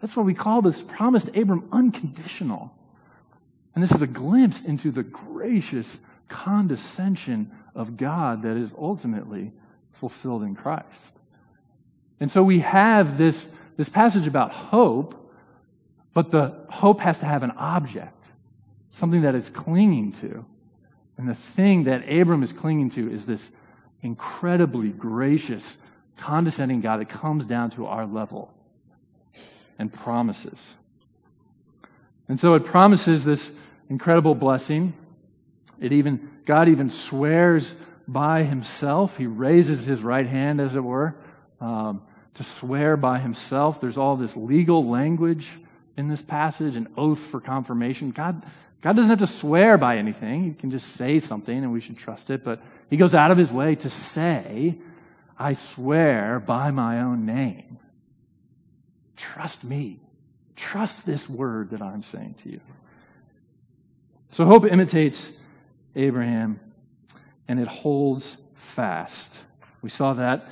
That's 0.00 0.16
why 0.16 0.22
we 0.22 0.32
call 0.32 0.62
this 0.62 0.80
promise 0.80 1.24
to 1.24 1.38
Abram 1.38 1.68
unconditional. 1.70 2.74
And 3.74 3.84
this 3.84 3.92
is 3.92 4.00
a 4.00 4.06
glimpse 4.06 4.62
into 4.62 4.90
the 4.90 5.02
gracious 5.02 6.00
condescension 6.28 7.50
of 7.74 7.98
God 7.98 8.40
that 8.44 8.56
is 8.56 8.74
ultimately 8.78 9.52
fulfilled 9.90 10.44
in 10.44 10.54
Christ. 10.54 11.18
And 12.20 12.32
so 12.32 12.42
we 12.42 12.60
have 12.60 13.18
this, 13.18 13.50
this 13.76 13.90
passage 13.90 14.26
about 14.26 14.50
hope 14.50 15.22
But 16.14 16.30
the 16.30 16.54
hope 16.70 17.00
has 17.00 17.18
to 17.18 17.26
have 17.26 17.42
an 17.42 17.50
object, 17.52 18.32
something 18.92 19.22
that 19.22 19.34
it's 19.34 19.48
clinging 19.48 20.12
to. 20.12 20.44
And 21.16 21.28
the 21.28 21.34
thing 21.34 21.84
that 21.84 22.08
Abram 22.08 22.44
is 22.44 22.52
clinging 22.52 22.90
to 22.90 23.10
is 23.10 23.26
this 23.26 23.50
incredibly 24.02 24.90
gracious, 24.90 25.78
condescending 26.16 26.80
God 26.80 27.00
that 27.00 27.08
comes 27.08 27.44
down 27.44 27.70
to 27.70 27.86
our 27.86 28.06
level 28.06 28.54
and 29.78 29.92
promises. 29.92 30.74
And 32.28 32.38
so 32.38 32.54
it 32.54 32.64
promises 32.64 33.24
this 33.24 33.52
incredible 33.88 34.34
blessing. 34.34 34.94
It 35.80 35.92
even, 35.92 36.30
God 36.44 36.68
even 36.68 36.90
swears 36.90 37.76
by 38.06 38.42
himself. 38.42 39.16
He 39.16 39.26
raises 39.26 39.86
his 39.86 40.02
right 40.02 40.26
hand, 40.26 40.60
as 40.60 40.76
it 40.76 40.84
were, 40.84 41.16
um, 41.60 42.02
to 42.34 42.44
swear 42.44 42.96
by 42.96 43.18
himself. 43.18 43.80
There's 43.80 43.98
all 43.98 44.16
this 44.16 44.36
legal 44.36 44.88
language 44.88 45.50
in 45.96 46.08
this 46.08 46.22
passage, 46.22 46.76
an 46.76 46.88
oath 46.96 47.18
for 47.18 47.40
confirmation. 47.40 48.10
God, 48.10 48.44
God 48.82 48.96
doesn't 48.96 49.10
have 49.10 49.20
to 49.20 49.32
swear 49.32 49.78
by 49.78 49.96
anything. 49.96 50.42
He 50.42 50.54
can 50.54 50.70
just 50.70 50.88
say 50.96 51.20
something 51.20 51.56
and 51.56 51.72
we 51.72 51.80
should 51.80 51.96
trust 51.96 52.30
it. 52.30 52.42
But 52.42 52.60
he 52.90 52.96
goes 52.96 53.14
out 53.14 53.30
of 53.30 53.38
his 53.38 53.52
way 53.52 53.76
to 53.76 53.88
say, 53.88 54.76
I 55.38 55.54
swear 55.54 56.40
by 56.40 56.72
my 56.72 57.00
own 57.00 57.24
name. 57.24 57.78
Trust 59.16 59.62
me. 59.62 60.00
Trust 60.56 61.06
this 61.06 61.28
word 61.28 61.70
that 61.70 61.80
I'm 61.80 62.02
saying 62.02 62.34
to 62.42 62.50
you. 62.50 62.60
So 64.32 64.44
hope 64.46 64.64
imitates 64.64 65.30
Abraham 65.94 66.58
and 67.46 67.60
it 67.60 67.68
holds 67.68 68.36
fast. 68.54 69.38
We 69.80 69.90
saw 69.90 70.14
that 70.14 70.48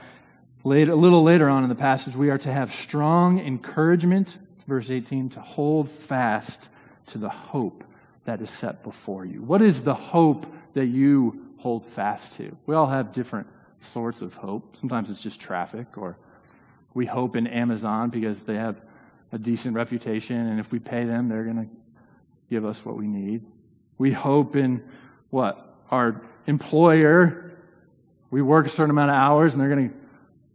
later, 0.62 0.92
a 0.92 0.96
little 0.96 1.24
later 1.24 1.48
on 1.48 1.64
in 1.64 1.68
the 1.68 1.74
passage. 1.74 2.14
We 2.14 2.30
are 2.30 2.38
to 2.38 2.52
have 2.52 2.72
strong 2.72 3.40
encouragement, 3.40 4.38
verse 4.68 4.88
18, 4.88 5.30
to 5.30 5.40
hold 5.40 5.90
fast 5.90 6.68
to 7.08 7.18
the 7.18 7.28
hope 7.28 7.84
that 8.24 8.40
is 8.40 8.50
set 8.50 8.82
before 8.82 9.24
you. 9.24 9.42
What 9.42 9.62
is 9.62 9.82
the 9.82 9.94
hope 9.94 10.46
that 10.74 10.86
you 10.86 11.46
hold 11.58 11.86
fast 11.86 12.34
to? 12.34 12.56
We 12.66 12.74
all 12.74 12.86
have 12.86 13.12
different 13.12 13.46
sorts 13.80 14.22
of 14.22 14.34
hope. 14.34 14.76
Sometimes 14.76 15.10
it's 15.10 15.20
just 15.20 15.40
traffic, 15.40 15.96
or 15.96 16.16
we 16.94 17.06
hope 17.06 17.36
in 17.36 17.46
Amazon 17.46 18.10
because 18.10 18.44
they 18.44 18.56
have 18.56 18.80
a 19.32 19.38
decent 19.38 19.74
reputation, 19.74 20.36
and 20.36 20.58
if 20.58 20.72
we 20.72 20.78
pay 20.78 21.04
them, 21.04 21.28
they're 21.28 21.44
going 21.44 21.64
to 21.64 21.70
give 22.48 22.64
us 22.64 22.84
what 22.84 22.96
we 22.96 23.06
need. 23.06 23.44
We 23.96 24.12
hope 24.12 24.56
in 24.56 24.82
what? 25.30 25.66
Our 25.90 26.20
employer. 26.46 27.52
We 28.30 28.42
work 28.42 28.66
a 28.66 28.68
certain 28.68 28.90
amount 28.90 29.10
of 29.10 29.16
hours, 29.16 29.52
and 29.52 29.60
they're 29.60 29.68
going 29.68 29.90
to 29.90 29.96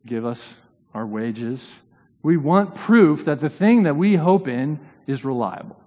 give 0.05 0.25
us 0.25 0.55
our 0.93 1.05
wages. 1.05 1.79
We 2.21 2.37
want 2.37 2.75
proof 2.75 3.25
that 3.25 3.39
the 3.39 3.49
thing 3.49 3.83
that 3.83 3.95
we 3.95 4.15
hope 4.15 4.47
in 4.47 4.79
is 5.07 5.23
reliable. 5.23 5.79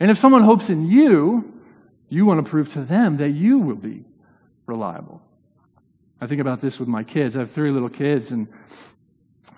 And 0.00 0.10
if 0.10 0.18
someone 0.18 0.42
hopes 0.42 0.70
in 0.70 0.88
you, 0.88 1.52
you 2.08 2.26
want 2.26 2.44
to 2.44 2.48
prove 2.48 2.72
to 2.72 2.82
them 2.82 3.16
that 3.18 3.30
you 3.30 3.58
will 3.58 3.76
be 3.76 4.04
reliable. 4.66 5.22
I 6.20 6.26
think 6.26 6.40
about 6.40 6.60
this 6.60 6.78
with 6.78 6.88
my 6.88 7.02
kids. 7.02 7.36
I 7.36 7.40
have 7.40 7.50
three 7.50 7.70
little 7.70 7.88
kids, 7.88 8.30
and 8.30 8.48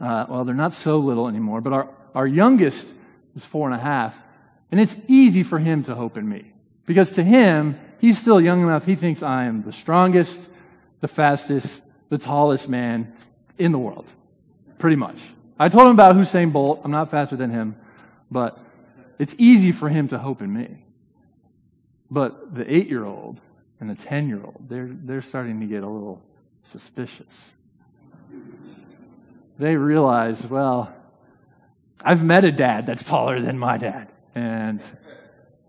uh, 0.00 0.26
well, 0.28 0.45
they're 0.45 0.55
not 0.55 0.75
so 0.75 0.99
little 0.99 1.28
anymore, 1.28 1.61
but 1.61 1.73
our, 1.73 1.88
our 2.14 2.26
youngest 2.26 2.93
is 3.35 3.45
four 3.45 3.69
and 3.69 3.75
a 3.75 3.83
half. 3.83 4.21
And 4.71 4.81
it's 4.81 4.97
easy 5.07 5.43
for 5.43 5.59
him 5.59 5.85
to 5.85 5.95
hope 5.95 6.16
in 6.16 6.28
me. 6.28 6.52
Because 6.87 7.11
to 7.12 7.23
him, 7.23 7.78
he's 8.00 8.19
still 8.19 8.40
young 8.40 8.62
enough, 8.62 8.85
he 8.85 8.95
thinks 8.95 9.23
I 9.23 9.45
am 9.45 9.62
the 9.62 9.73
strongest, 9.73 10.49
the 11.00 11.09
fastest, 11.09 11.85
the 12.09 12.19
tallest 12.19 12.69
man 12.69 13.12
in 13.59 13.73
the 13.73 13.78
world. 13.78 14.11
Pretty 14.78 14.97
much. 14.97 15.19
I 15.59 15.69
told 15.69 15.87
him 15.87 15.93
about 15.93 16.16
Usain 16.16 16.52
Bolt. 16.52 16.81
I'm 16.85 16.90
not 16.90 17.11
faster 17.11 17.37
than 17.37 17.50
him, 17.50 17.76
but 18.31 18.59
it's 19.18 19.35
easy 19.38 19.73
for 19.73 19.88
him 19.88 20.08
to 20.08 20.18
hope 20.18 20.42
in 20.42 20.52
me. 20.52 20.85
But 22.11 22.54
the 22.54 22.73
eight 22.73 22.88
year 22.88 23.04
old 23.04 23.40
and 23.80 23.90
the 23.90 23.94
10 23.94 24.28
year 24.28 24.40
old, 24.42 24.66
they're, 24.68 24.88
they're 24.90 25.23
starting 25.23 25.61
to 25.61 25.66
get 25.66 25.82
a 25.82 25.88
little 25.88 26.23
suspicious 26.62 27.52
they 29.58 29.76
realize, 29.76 30.46
well, 30.46 30.92
I've 32.00 32.23
met 32.23 32.44
a 32.44 32.52
dad 32.52 32.87
that's 32.87 33.02
taller 33.04 33.40
than 33.40 33.58
my 33.58 33.78
dad, 33.78 34.08
and 34.35 34.82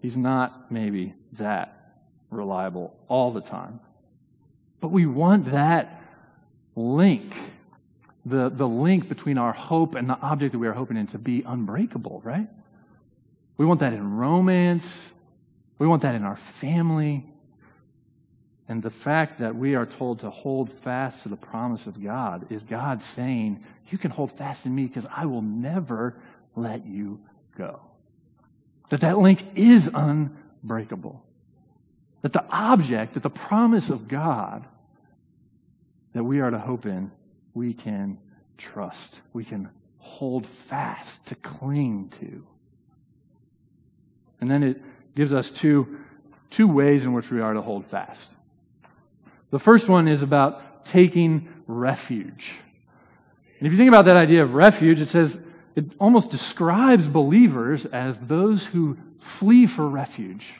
he's 0.01 0.17
not 0.17 0.71
maybe 0.71 1.13
that 1.33 1.95
reliable 2.29 2.95
all 3.07 3.31
the 3.31 3.41
time. 3.41 3.79
But 4.79 4.89
we 4.89 5.05
want 5.05 5.45
that 5.45 6.01
link, 6.75 7.35
the, 8.25 8.49
the 8.49 8.67
link 8.67 9.07
between 9.07 9.37
our 9.37 9.53
hope 9.53 9.95
and 9.95 10.09
the 10.09 10.19
object 10.19 10.51
that 10.51 10.59
we 10.59 10.67
are 10.67 10.73
hoping 10.73 10.97
in 10.97 11.07
to 11.07 11.17
be 11.17 11.43
unbreakable, 11.45 12.21
right? 12.23 12.47
We 13.57 13.65
want 13.65 13.79
that 13.79 13.93
in 13.93 14.15
romance. 14.15 15.11
We 15.79 15.87
want 15.87 16.03
that 16.03 16.15
in 16.15 16.23
our 16.23 16.35
family. 16.35 17.25
And 18.69 18.83
the 18.83 18.89
fact 18.89 19.39
that 19.39 19.55
we 19.55 19.75
are 19.75 19.85
told 19.85 20.19
to 20.19 20.29
hold 20.29 20.71
fast 20.71 21.23
to 21.23 21.29
the 21.29 21.37
promise 21.37 21.87
of 21.87 22.03
God 22.03 22.51
is 22.51 22.63
God 22.63 23.01
saying, 23.01 23.63
You 23.89 23.97
can 23.97 24.11
hold 24.11 24.31
fast 24.31 24.65
in 24.65 24.75
me 24.75 24.85
because 24.85 25.07
I 25.15 25.25
will 25.25 25.41
never 25.41 26.17
let 26.55 26.85
you 26.85 27.19
go. 27.57 27.79
That 28.89 29.01
that 29.01 29.17
link 29.17 29.43
is 29.55 29.89
unbreakable. 29.93 31.23
That 32.21 32.33
the 32.33 32.45
object, 32.49 33.13
that 33.13 33.23
the 33.23 33.29
promise 33.29 33.89
of 33.89 34.07
God 34.07 34.65
that 36.13 36.23
we 36.23 36.39
are 36.39 36.49
to 36.49 36.59
hope 36.59 36.85
in, 36.85 37.11
we 37.53 37.73
can 37.73 38.17
trust. 38.57 39.21
We 39.33 39.43
can 39.43 39.69
hold 39.99 40.45
fast, 40.45 41.27
to 41.27 41.35
cling 41.35 42.09
to. 42.19 42.45
And 44.39 44.49
then 44.49 44.63
it 44.63 44.81
gives 45.15 45.33
us 45.33 45.49
two, 45.49 45.99
two 46.49 46.67
ways 46.67 47.05
in 47.05 47.13
which 47.13 47.31
we 47.31 47.41
are 47.41 47.53
to 47.53 47.61
hold 47.61 47.85
fast. 47.85 48.35
The 49.49 49.59
first 49.59 49.89
one 49.89 50.07
is 50.07 50.21
about 50.21 50.85
taking 50.85 51.47
refuge. 51.67 52.53
And 53.59 53.65
if 53.65 53.71
you 53.71 53.77
think 53.77 53.87
about 53.87 54.05
that 54.05 54.17
idea 54.17 54.43
of 54.43 54.53
refuge, 54.53 55.01
it 55.01 55.07
says, 55.07 55.41
it 55.75 55.93
almost 55.99 56.31
describes 56.31 57.07
believers 57.07 57.85
as 57.85 58.19
those 58.19 58.65
who 58.65 58.97
flee 59.19 59.67
for 59.67 59.87
refuge. 59.87 60.53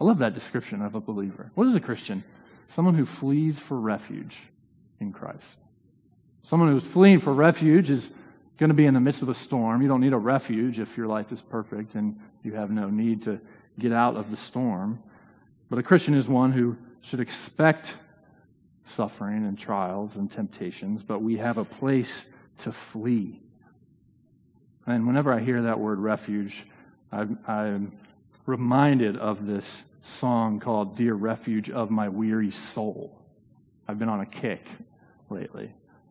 I 0.00 0.04
love 0.04 0.18
that 0.18 0.34
description 0.34 0.82
of 0.82 0.94
a 0.94 1.00
believer. 1.00 1.50
What 1.54 1.66
is 1.66 1.74
a 1.74 1.80
Christian? 1.80 2.22
Someone 2.68 2.94
who 2.94 3.06
flees 3.06 3.58
for 3.58 3.78
refuge 3.78 4.38
in 5.00 5.12
Christ. 5.12 5.64
Someone 6.42 6.70
who's 6.70 6.86
fleeing 6.86 7.20
for 7.20 7.32
refuge 7.32 7.90
is 7.90 8.10
going 8.58 8.70
to 8.70 8.74
be 8.74 8.86
in 8.86 8.94
the 8.94 9.00
midst 9.00 9.22
of 9.22 9.28
a 9.28 9.34
storm. 9.34 9.82
You 9.82 9.88
don't 9.88 10.00
need 10.00 10.12
a 10.12 10.18
refuge 10.18 10.80
if 10.80 10.96
your 10.96 11.06
life 11.06 11.32
is 11.32 11.40
perfect 11.40 11.94
and 11.94 12.18
you 12.42 12.54
have 12.54 12.70
no 12.70 12.90
need 12.90 13.22
to 13.22 13.40
get 13.78 13.92
out 13.92 14.16
of 14.16 14.30
the 14.30 14.36
storm. 14.36 15.00
But 15.70 15.78
a 15.78 15.82
Christian 15.82 16.14
is 16.14 16.28
one 16.28 16.52
who 16.52 16.76
should 17.00 17.20
expect 17.20 17.94
suffering 18.82 19.44
and 19.44 19.56
trials 19.56 20.16
and 20.16 20.30
temptations, 20.30 21.02
but 21.02 21.22
we 21.22 21.36
have 21.36 21.56
a 21.56 21.64
place 21.64 22.28
to 22.58 22.72
flee. 22.72 23.40
And 24.86 25.06
whenever 25.06 25.32
I 25.32 25.40
hear 25.40 25.62
that 25.62 25.78
word 25.78 25.98
refuge, 26.00 26.66
I'm, 27.12 27.38
I'm 27.46 27.92
reminded 28.46 29.16
of 29.16 29.46
this 29.46 29.84
song 30.02 30.58
called 30.58 30.96
Dear 30.96 31.14
Refuge 31.14 31.70
of 31.70 31.90
My 31.90 32.08
Weary 32.08 32.50
Soul. 32.50 33.22
I've 33.86 33.98
been 33.98 34.08
on 34.08 34.20
a 34.20 34.26
kick 34.26 34.66
lately. 35.30 35.70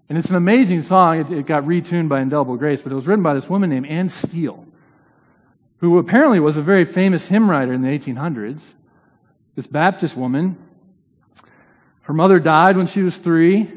And 0.09 0.17
it's 0.17 0.29
an 0.29 0.35
amazing 0.35 0.83
song. 0.83 1.19
It, 1.19 1.31
it, 1.31 1.45
got 1.45 1.63
retuned 1.63 2.09
by 2.09 2.21
Indelible 2.21 2.55
Grace, 2.55 2.81
but 2.81 2.91
it 2.91 2.95
was 2.95 3.07
written 3.07 3.23
by 3.23 3.33
this 3.33 3.49
woman 3.49 3.69
named 3.69 3.87
Anne 3.87 4.09
Steele, 4.09 4.65
who 5.79 5.97
apparently 5.97 6.39
was 6.39 6.57
a 6.57 6.61
very 6.61 6.85
famous 6.85 7.27
hymn 7.27 7.49
writer 7.49 7.73
in 7.73 7.81
the 7.81 7.89
1800s. 7.89 8.73
This 9.55 9.67
Baptist 9.67 10.15
woman 10.15 10.57
her 12.07 12.13
mother 12.13 12.39
died 12.39 12.77
when 12.77 12.87
she 12.87 13.01
was 13.01 13.17
three. 13.17 13.69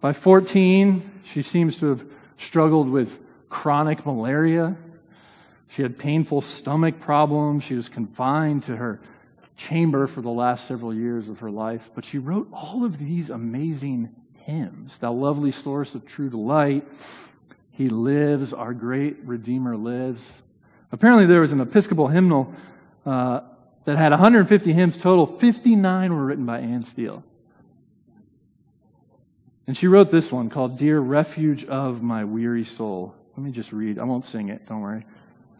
By 0.00 0.14
14, 0.14 1.20
she 1.22 1.42
seems 1.42 1.76
to 1.76 1.90
have 1.90 2.06
struggled 2.38 2.88
with 2.88 3.22
chronic 3.50 4.06
malaria. 4.06 4.78
She 5.68 5.82
had 5.82 5.98
painful 5.98 6.40
stomach 6.40 6.98
problems. 6.98 7.64
She 7.64 7.74
was 7.74 7.90
confined 7.90 8.62
to 8.62 8.76
her 8.76 9.02
chamber 9.58 10.06
for 10.06 10.22
the 10.22 10.30
last 10.30 10.66
several 10.66 10.94
years 10.94 11.28
of 11.28 11.40
her 11.40 11.50
life. 11.50 11.90
But 11.94 12.06
she 12.06 12.16
wrote 12.16 12.48
all 12.54 12.86
of 12.86 12.98
these 12.98 13.28
amazing 13.28 14.08
Thou 14.98 15.12
lovely 15.12 15.50
source 15.50 15.94
of 15.94 16.06
true 16.06 16.28
delight. 16.28 16.84
He 17.70 17.88
lives, 17.88 18.52
our 18.52 18.74
great 18.74 19.16
Redeemer 19.24 19.76
lives. 19.76 20.42
Apparently, 20.92 21.26
there 21.26 21.40
was 21.40 21.52
an 21.52 21.60
Episcopal 21.60 22.08
hymnal 22.08 22.52
uh, 23.06 23.40
that 23.84 23.96
had 23.96 24.10
150 24.10 24.72
hymns 24.72 24.98
total, 24.98 25.26
59 25.26 26.12
were 26.12 26.24
written 26.24 26.44
by 26.44 26.58
Anne 26.58 26.84
Steele. 26.84 27.22
And 29.66 29.76
she 29.76 29.86
wrote 29.86 30.10
this 30.10 30.32
one 30.32 30.50
called 30.50 30.78
Dear 30.78 30.98
Refuge 30.98 31.64
of 31.64 32.02
My 32.02 32.24
Weary 32.24 32.64
Soul. 32.64 33.14
Let 33.36 33.44
me 33.44 33.52
just 33.52 33.72
read. 33.72 33.98
I 33.98 34.04
won't 34.04 34.24
sing 34.24 34.48
it, 34.48 34.66
don't 34.66 34.80
worry. 34.80 35.04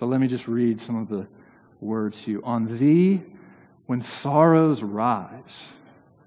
But 0.00 0.06
let 0.06 0.20
me 0.20 0.26
just 0.26 0.48
read 0.48 0.80
some 0.80 0.96
of 0.96 1.08
the 1.08 1.28
words 1.80 2.24
to 2.24 2.32
you. 2.32 2.42
On 2.42 2.76
thee, 2.78 3.22
when 3.86 4.02
sorrows 4.02 4.82
rise, 4.82 5.68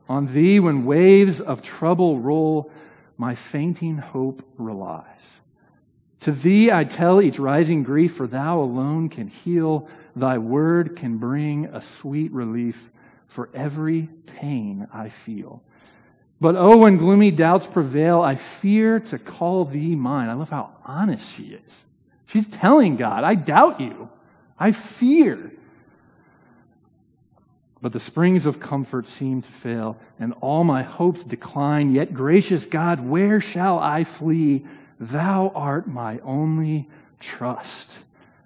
on 0.10 0.28
thee, 0.28 0.60
when 0.60 0.86
waves 0.86 1.40
of 1.40 1.62
trouble 1.62 2.20
roll, 2.20 2.72
my 3.18 3.36
fainting 3.36 3.98
hope 3.98 4.46
relies. 4.58 5.06
To 6.22 6.32
thee 6.32 6.72
I 6.72 6.84
tell 6.84 7.22
each 7.22 7.38
rising 7.40 7.84
grief, 7.84 8.14
for 8.16 8.28
thou 8.28 8.60
alone 8.62 9.10
can 9.10 9.28
heal. 9.28 9.90
Thy 10.16 10.38
word 10.38 10.96
can 10.96 11.18
bring 11.18 11.66
a 11.66 11.82
sweet 11.82 12.32
relief 12.32 12.90
for 13.28 13.50
every 13.54 14.10
pain 14.38 14.88
I 14.94 15.10
feel. 15.10 15.62
But 16.40 16.56
oh, 16.56 16.78
when 16.78 16.98
gloomy 16.98 17.32
doubts 17.32 17.66
prevail, 17.66 18.22
I 18.22 18.36
fear 18.36 19.00
to 19.00 19.18
call 19.18 19.66
thee 19.66 19.96
mine. 19.96 20.30
I 20.30 20.34
love 20.34 20.50
how 20.50 20.72
honest 20.86 21.34
she 21.34 21.60
is. 21.66 21.88
She's 22.26 22.48
telling 22.48 22.96
God, 22.96 23.24
I 23.24 23.36
doubt 23.36 23.80
you. 23.80 24.10
I 24.60 24.72
fear. 24.72 25.52
But 27.84 27.92
the 27.92 28.00
springs 28.00 28.46
of 28.46 28.62
comfort 28.62 29.10
seem 29.10 29.42
to 29.42 29.52
fail, 29.52 29.98
and 30.18 30.34
all 30.40 30.64
my 30.64 30.84
hopes 30.84 31.22
decline. 31.22 31.92
Yet, 31.92 32.14
gracious 32.14 32.66
God, 32.66 33.06
where 33.06 33.42
shall 33.42 33.78
I 33.78 34.06
flee? 34.06 34.66
Thou 35.02 35.52
art 35.54 35.86
my 35.86 36.20
only 36.20 36.88
trust. 37.20 37.98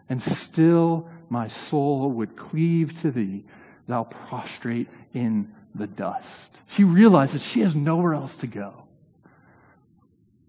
And 0.09 0.19
still 0.19 1.07
my 1.29 1.49
soul 1.49 2.09
would 2.13 2.35
cleave 2.35 2.99
to 3.01 3.11
thee, 3.11 3.43
thou 3.85 4.05
prostrate 4.05 4.89
in 5.13 5.53
the 5.75 5.85
dust. 5.85 6.59
She 6.69 6.83
realizes 6.83 7.45
she 7.45 7.59
has 7.59 7.75
nowhere 7.75 8.15
else 8.15 8.37
to 8.37 8.47
go. 8.47 8.85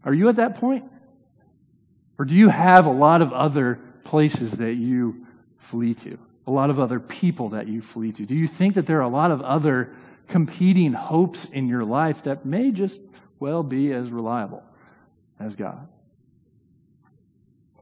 Are 0.02 0.14
you 0.14 0.30
at 0.30 0.36
that 0.36 0.54
point? 0.54 0.84
Or 2.18 2.24
do 2.24 2.34
you 2.34 2.48
have 2.48 2.86
a 2.86 2.90
lot 2.90 3.20
of 3.20 3.34
other 3.34 3.80
places 4.04 4.52
that 4.52 4.76
you 4.76 5.26
flee 5.58 5.92
to? 5.92 6.18
A 6.48 6.50
lot 6.50 6.70
of 6.70 6.80
other 6.80 6.98
people 6.98 7.50
that 7.50 7.68
you 7.68 7.82
flee 7.82 8.10
to? 8.12 8.24
Do 8.24 8.34
you 8.34 8.46
think 8.46 8.72
that 8.76 8.86
there 8.86 8.96
are 8.96 9.02
a 9.02 9.08
lot 9.08 9.30
of 9.30 9.42
other 9.42 9.90
competing 10.28 10.94
hopes 10.94 11.44
in 11.44 11.68
your 11.68 11.84
life 11.84 12.22
that 12.22 12.46
may 12.46 12.70
just 12.70 12.98
well 13.38 13.62
be 13.62 13.92
as 13.92 14.08
reliable 14.08 14.62
as 15.38 15.56
God? 15.56 15.86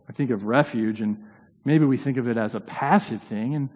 I 0.09 0.13
think 0.13 0.31
of 0.31 0.47
refuge, 0.47 1.01
and 1.01 1.25
maybe 1.65 1.85
we 1.85 1.97
think 1.97 2.17
of 2.17 2.27
it 2.27 2.37
as 2.37 2.57
a 2.57 2.61
passive 2.61 3.23
thing, 3.23 3.55
and 3.55 3.69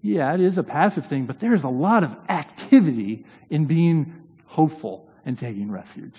yeah, 0.00 0.32
it 0.32 0.40
is 0.40 0.56
a 0.56 0.64
passive 0.64 1.04
thing, 1.04 1.26
but 1.26 1.40
there's 1.40 1.62
a 1.62 1.68
lot 1.68 2.02
of 2.02 2.16
activity 2.30 3.26
in 3.50 3.66
being 3.66 4.14
hopeful 4.46 5.10
and 5.26 5.36
taking 5.36 5.70
refuge. 5.70 6.16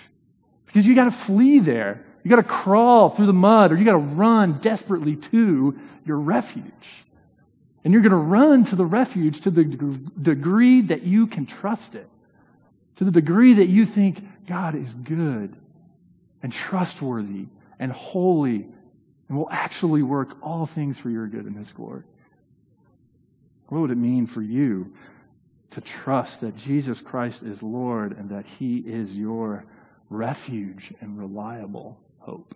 Because 0.67 0.85
you 0.85 0.93
gotta 0.93 1.09
flee 1.09 1.57
there. 1.57 2.05
You 2.23 2.29
gotta 2.29 2.43
crawl 2.43 3.09
through 3.09 3.25
the 3.25 3.33
mud, 3.33 3.71
or 3.71 3.75
you 3.75 3.85
gotta 3.85 3.97
run 3.97 4.53
desperately 4.53 5.15
to 5.15 5.79
your 6.05 6.17
refuge. 6.19 7.05
And 7.83 7.93
you're 7.93 8.01
gonna 8.01 8.17
run 8.17 8.63
to 8.65 8.75
the 8.75 8.85
refuge 8.85 9.41
to 9.41 9.51
the 9.51 9.63
degree 9.63 10.81
that 10.81 11.03
you 11.03 11.27
can 11.27 11.45
trust 11.45 11.95
it. 11.95 12.07
To 12.97 13.05
the 13.05 13.11
degree 13.11 13.53
that 13.53 13.67
you 13.67 13.85
think 13.85 14.45
God 14.45 14.75
is 14.75 14.93
good 14.93 15.55
and 16.43 16.51
trustworthy 16.51 17.47
and 17.79 17.91
holy 17.91 18.67
and 19.27 19.37
will 19.37 19.49
actually 19.51 20.01
work 20.01 20.37
all 20.41 20.65
things 20.65 20.99
for 20.99 21.09
your 21.09 21.27
good 21.27 21.45
and 21.45 21.55
His 21.55 21.71
glory. 21.71 22.03
What 23.67 23.81
would 23.81 23.91
it 23.91 23.97
mean 23.97 24.25
for 24.25 24.41
you 24.41 24.93
to 25.69 25.81
trust 25.81 26.41
that 26.41 26.57
Jesus 26.57 26.99
Christ 26.99 27.43
is 27.43 27.61
Lord 27.61 28.17
and 28.17 28.29
that 28.31 28.45
He 28.45 28.79
is 28.79 29.15
your 29.15 29.65
refuge 30.09 30.93
and 30.99 31.19
reliable 31.19 31.99
hope? 32.17 32.55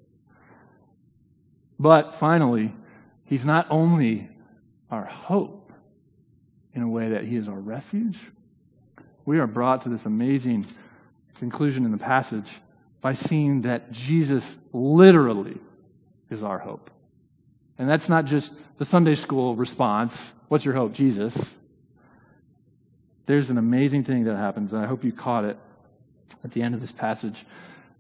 But 1.80 2.14
finally, 2.14 2.74
He's 3.26 3.46
not 3.46 3.68
only 3.70 4.30
our 4.94 5.06
hope 5.06 5.74
in 6.74 6.84
a 6.84 6.88
way 6.88 7.10
that 7.10 7.26
He 7.26 7.36
is 7.36 7.50
our 7.50 7.60
refuge, 7.60 8.20
we 9.26 9.40
are 9.40 9.48
brought 9.48 9.82
to 9.82 9.90
this 9.90 10.06
amazing 10.06 10.66
conclusion 11.36 11.84
in 11.84 11.92
the 11.92 11.98
passage 11.98 12.60
by 13.02 13.14
seeing 13.14 13.64
that 13.64 13.92
Jesus 13.92 14.58
literally 14.72 15.58
is 16.30 16.44
our 16.44 16.60
hope. 16.60 16.92
And 17.78 17.90
that's 17.90 18.08
not 18.08 18.26
just 18.26 18.54
the 18.78 18.86
Sunday 18.86 19.16
school 19.16 19.56
response. 19.56 20.36
What's 20.48 20.64
your 20.64 20.76
hope? 20.76 20.94
Jesus. 20.94 21.56
There's 23.26 23.50
an 23.50 23.58
amazing 23.58 24.04
thing 24.04 24.26
that 24.26 24.36
happens, 24.36 24.74
and 24.74 24.84
I 24.84 24.86
hope 24.86 25.04
you 25.04 25.12
caught 25.12 25.44
it 25.44 25.58
at 26.44 26.52
the 26.52 26.62
end 26.62 26.76
of 26.76 26.82
this 26.82 26.92
passage. 26.92 27.46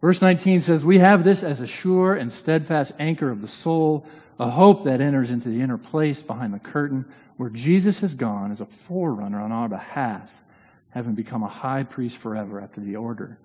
Verse 0.03 0.21
19 0.21 0.59
says, 0.59 0.83
We 0.83 0.97
have 0.97 1.23
this 1.23 1.43
as 1.43 1.61
a 1.61 1.65
sure 1.65 2.13
and 2.13 2.29
steadfast 2.29 2.91
anchor 2.99 3.29
of 3.29 3.41
the 3.41 3.47
soul, 3.47 4.05
a 4.37 4.49
hope 4.49 4.83
that 4.83 4.99
enters 4.99 5.31
into 5.31 5.47
the 5.47 5.61
inner 5.61 5.77
place 5.77 6.21
behind 6.21 6.53
the 6.53 6.59
curtain, 6.59 7.05
where 7.37 7.49
Jesus 7.49 8.01
has 8.01 8.13
gone 8.13 8.51
as 8.51 8.59
a 8.59 8.65
forerunner 8.65 9.39
on 9.39 9.53
our 9.53 9.69
behalf, 9.69 10.41
having 10.89 11.13
become 11.13 11.41
a 11.41 11.47
high 11.47 11.83
priest 11.83 12.17
forever 12.17 12.59
after 12.59 12.81
the 12.81 12.97
order 12.97 13.37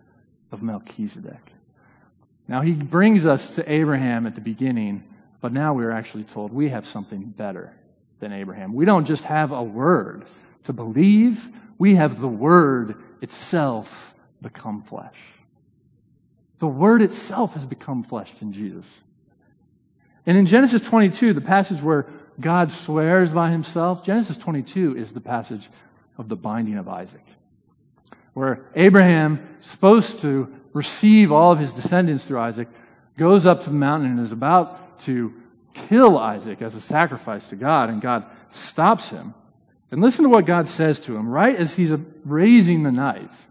of 0.50 0.60
Melchizedek. 0.60 1.52
Now, 2.48 2.62
he 2.62 2.72
brings 2.72 3.24
us 3.24 3.54
to 3.54 3.72
Abraham 3.72 4.26
at 4.26 4.34
the 4.34 4.40
beginning, 4.40 5.04
but 5.40 5.52
now 5.52 5.74
we're 5.74 5.92
actually 5.92 6.24
told 6.24 6.52
we 6.52 6.70
have 6.70 6.88
something 6.88 7.22
better 7.22 7.72
than 8.18 8.32
Abraham. 8.32 8.74
We 8.74 8.84
don't 8.84 9.04
just 9.04 9.22
have 9.26 9.52
a 9.52 9.62
word 9.62 10.24
to 10.64 10.72
believe, 10.72 11.50
we 11.78 11.94
have 11.94 12.20
the 12.20 12.26
word 12.26 12.96
itself 13.20 14.12
become 14.42 14.82
flesh. 14.82 15.38
The 16.58 16.66
word 16.66 17.02
itself 17.02 17.54
has 17.54 17.66
become 17.66 18.02
flesh 18.02 18.32
in 18.40 18.52
Jesus. 18.52 19.00
And 20.26 20.36
in 20.36 20.46
Genesis 20.46 20.82
22, 20.82 21.32
the 21.32 21.40
passage 21.40 21.82
where 21.82 22.06
God 22.40 22.70
swears 22.70 23.32
by 23.32 23.50
himself, 23.50 24.04
Genesis 24.04 24.36
22 24.36 24.96
is 24.96 25.12
the 25.12 25.20
passage 25.20 25.70
of 26.16 26.28
the 26.28 26.36
binding 26.36 26.76
of 26.76 26.88
Isaac, 26.88 27.24
where 28.34 28.64
Abraham 28.74 29.56
supposed 29.60 30.20
to 30.20 30.52
receive 30.72 31.32
all 31.32 31.52
of 31.52 31.58
his 31.58 31.72
descendants 31.72 32.24
through 32.24 32.40
Isaac, 32.40 32.68
goes 33.16 33.46
up 33.46 33.62
to 33.64 33.70
the 33.70 33.76
mountain 33.76 34.10
and 34.10 34.20
is 34.20 34.32
about 34.32 34.98
to 35.00 35.32
kill 35.74 36.18
Isaac 36.18 36.62
as 36.62 36.74
a 36.74 36.80
sacrifice 36.80 37.48
to 37.50 37.56
God, 37.56 37.88
and 37.88 38.00
God 38.00 38.24
stops 38.50 39.10
him. 39.10 39.34
And 39.90 40.00
listen 40.02 40.24
to 40.24 40.28
what 40.28 40.44
God 40.44 40.68
says 40.68 41.00
to 41.00 41.16
him 41.16 41.28
right 41.28 41.56
as 41.56 41.76
he's 41.76 41.92
raising 42.24 42.82
the 42.82 42.92
knife, 42.92 43.50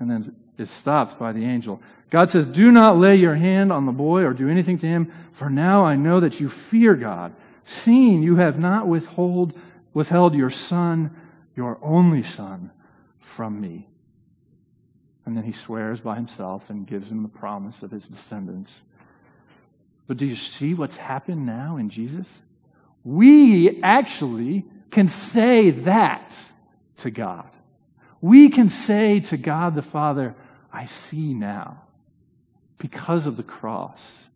and 0.00 0.10
then 0.10 0.34
is 0.58 0.70
stopped 0.70 1.18
by 1.18 1.32
the 1.32 1.44
angel. 1.44 1.80
God 2.10 2.30
says, 2.30 2.46
Do 2.46 2.70
not 2.70 2.96
lay 2.96 3.16
your 3.16 3.34
hand 3.34 3.72
on 3.72 3.86
the 3.86 3.92
boy 3.92 4.22
or 4.22 4.32
do 4.32 4.48
anything 4.48 4.78
to 4.78 4.86
him, 4.86 5.12
for 5.32 5.50
now 5.50 5.84
I 5.84 5.96
know 5.96 6.20
that 6.20 6.40
you 6.40 6.48
fear 6.48 6.94
God, 6.94 7.34
seeing 7.64 8.22
you 8.22 8.36
have 8.36 8.58
not 8.58 8.86
withhold, 8.86 9.56
withheld 9.92 10.34
your 10.34 10.50
son, 10.50 11.14
your 11.54 11.78
only 11.82 12.22
son, 12.22 12.70
from 13.20 13.60
me. 13.60 13.88
And 15.26 15.36
then 15.36 15.44
he 15.44 15.52
swears 15.52 16.00
by 16.00 16.16
himself 16.16 16.70
and 16.70 16.86
gives 16.86 17.10
him 17.10 17.22
the 17.22 17.28
promise 17.28 17.82
of 17.82 17.90
his 17.90 18.08
descendants. 18.08 18.80
But 20.06 20.16
do 20.16 20.24
you 20.24 20.36
see 20.36 20.72
what's 20.72 20.96
happened 20.96 21.44
now 21.44 21.76
in 21.76 21.90
Jesus? 21.90 22.42
We 23.04 23.82
actually 23.82 24.64
can 24.90 25.08
say 25.08 25.70
that 25.70 26.50
to 26.98 27.10
God. 27.10 27.48
We 28.22 28.48
can 28.48 28.70
say 28.70 29.20
to 29.20 29.36
God 29.36 29.74
the 29.74 29.82
Father, 29.82 30.34
I 30.72 30.86
see 30.86 31.34
now, 31.34 31.82
because 32.78 33.26
of 33.26 33.36
the 33.36 33.42
cross, 33.42 34.28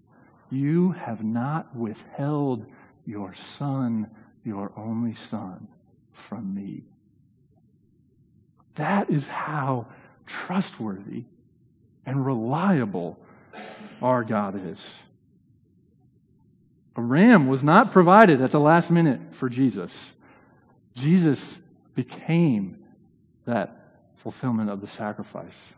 you 0.51 0.93
have 0.93 1.25
not 1.25 1.75
withheld 1.75 2.67
your 3.07 3.35
Son, 3.35 4.11
your 4.45 4.73
only 4.77 5.15
Son, 5.15 5.69
from 6.13 6.55
me. 6.55 6.83
That 8.75 9.09
is 9.11 9.29
how 9.29 9.87
trustworthy 10.27 11.25
and 12.05 12.27
reliable 12.27 13.19
our 14.01 14.25
God 14.25 14.61
is. 14.67 15.03
A 16.97 17.01
ram 17.01 17.47
was 17.47 17.63
not 17.63 17.91
provided 17.91 18.41
at 18.41 18.51
the 18.51 18.61
last 18.61 18.91
minute 18.91 19.21
for 19.31 19.49
Jesus. 19.49 20.13
Jesus 20.95 21.61
became 21.95 22.77
that 23.45 23.97
fulfillment 24.17 24.69
of 24.69 24.81
the 24.81 24.87
sacrifice. 24.87 25.73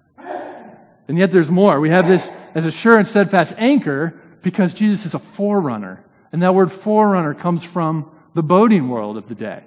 And 1.08 1.18
yet 1.18 1.32
there's 1.32 1.50
more. 1.50 1.80
We 1.80 1.90
have 1.90 2.08
this 2.08 2.30
as 2.54 2.66
a 2.66 2.70
sure 2.70 2.98
and 2.98 3.06
steadfast 3.06 3.54
anchor 3.58 4.20
because 4.42 4.74
Jesus 4.74 5.06
is 5.06 5.14
a 5.14 5.18
forerunner. 5.18 6.04
And 6.32 6.42
that 6.42 6.54
word 6.54 6.72
forerunner 6.72 7.34
comes 7.34 7.62
from 7.64 8.10
the 8.34 8.42
boating 8.42 8.88
world 8.88 9.16
of 9.16 9.28
the 9.28 9.34
day. 9.34 9.62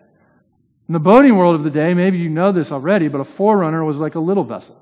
In 0.87 0.93
the 0.93 0.99
boating 0.99 1.35
world 1.35 1.55
of 1.55 1.63
the 1.63 1.69
day, 1.69 1.93
maybe 1.93 2.17
you 2.17 2.29
know 2.29 2.51
this 2.51 2.71
already, 2.71 3.07
but 3.07 3.19
a 3.19 3.25
forerunner 3.25 3.83
was 3.83 3.97
like 3.97 4.15
a 4.15 4.19
little 4.19 4.43
vessel. 4.43 4.81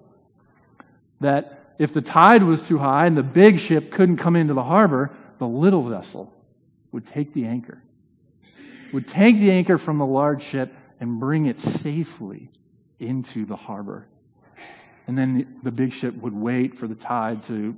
That 1.20 1.74
if 1.80 1.94
the 1.94 2.02
tide 2.02 2.44
was 2.44 2.68
too 2.68 2.78
high 2.78 3.06
and 3.08 3.18
the 3.18 3.24
big 3.24 3.60
ship 3.60 3.92
couldn't 3.92 4.18
come 4.18 4.36
into 4.36 4.54
the 4.54 4.64
harbor, 4.64 5.12
the 5.40 5.48
little 5.48 5.82
vessel 5.82 6.34
would 6.92 7.06
take 7.06 7.34
the 7.34 7.46
anchor, 7.46 7.82
would 8.94 9.08
take 9.08 9.38
the 9.38 9.52
anchor 9.52 9.78
from 9.78 9.98
the 9.98 10.06
large 10.06 10.44
ship 10.44 10.74
and 11.00 11.20
bring 11.20 11.46
it 11.46 11.60
safely 11.60 12.50
into 13.00 13.46
the 13.46 13.56
harbor. 13.56 14.08
And 15.08 15.18
then 15.18 15.60
the, 15.62 15.72
big 15.72 15.94
ship 15.94 16.16
would 16.16 16.34
wait 16.34 16.76
for 16.76 16.88
the 16.88 16.96
tide 16.96 17.44
to 17.44 17.76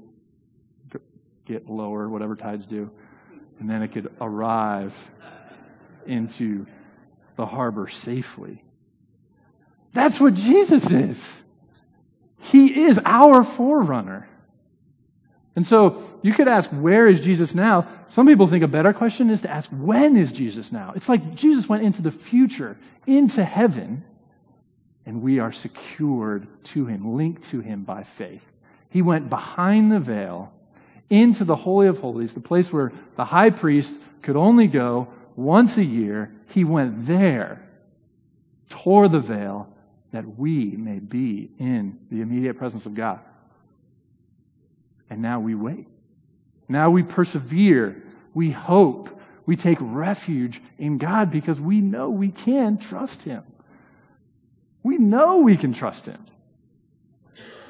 get 1.46 1.70
lower, 1.70 2.08
whatever 2.10 2.36
tides 2.36 2.66
do, 2.66 2.92
and 3.60 3.70
then 3.70 3.82
it 3.82 3.90
could 3.90 4.12
arrive 4.20 5.12
into 6.06 6.66
the 7.36 7.46
harbor 7.46 7.88
safely. 7.88 8.64
That's 9.94 10.20
what 10.20 10.36
Jesus 10.36 10.92
is. 10.92 11.42
He 12.40 12.84
is 12.84 13.00
our 13.06 13.44
forerunner. 13.44 14.28
And 15.56 15.66
so 15.66 16.02
you 16.22 16.34
could 16.34 16.48
ask, 16.48 16.70
where 16.70 17.08
is 17.08 17.20
Jesus 17.20 17.56
now? 17.56 17.88
Some 18.10 18.28
people 18.28 18.46
think 18.46 18.64
a 18.64 18.68
better 18.68 18.94
question 18.94 19.30
is 19.30 19.42
to 19.42 19.50
ask, 19.50 19.70
when 19.72 20.16
is 20.16 20.32
Jesus 20.32 20.72
now? 20.72 20.94
It's 20.96 21.10
like 21.10 21.34
Jesus 21.34 21.68
went 21.68 21.84
into 21.84 22.02
the 22.02 22.12
future, 22.12 22.78
into 23.08 23.44
heaven, 23.44 24.04
and 25.08 25.22
we 25.22 25.40
are 25.40 25.54
secured 25.54 26.48
to 26.66 26.86
him, 26.86 27.16
linked 27.16 27.42
to 27.44 27.62
him 27.62 27.84
by 27.84 28.04
faith. 28.04 28.58
He 28.90 29.02
went 29.02 29.30
behind 29.30 29.90
the 29.90 30.02
veil 30.02 30.52
into 31.10 31.46
the 31.46 31.56
Holy 31.56 31.88
of 31.88 32.00
Holies, 32.00 32.34
the 32.34 32.42
place 32.42 32.74
where 32.74 32.92
the 33.16 33.24
high 33.24 33.52
priest 33.52 33.96
could 34.22 34.36
only 34.36 34.68
go 34.68 35.08
once 35.38 35.78
a 35.78 35.84
year. 35.86 36.34
He 36.54 36.66
went 36.66 37.06
there, 37.06 37.66
tore 38.68 39.08
the 39.08 39.22
veil, 39.22 39.74
that 40.12 40.38
we 40.38 40.72
may 40.72 41.00
be 41.00 41.52
in 41.58 42.00
the 42.12 42.20
immediate 42.20 42.56
presence 42.56 42.86
of 42.86 42.94
God. 42.94 43.22
And 45.10 45.22
now 45.22 45.40
we 45.40 45.56
wait. 45.56 45.88
Now 46.68 46.90
we 46.90 47.02
persevere. 47.02 48.04
We 48.34 48.52
hope. 48.52 49.22
We 49.46 49.56
take 49.56 49.78
refuge 49.80 50.62
in 50.78 50.98
God 50.98 51.32
because 51.32 51.62
we 51.62 51.80
know 51.80 52.10
we 52.10 52.30
can 52.30 52.78
trust 52.78 53.22
Him. 53.22 53.44
We 54.88 54.98
know 54.98 55.40
we 55.40 55.58
can 55.58 55.74
trust 55.74 56.06
Him 56.06 56.24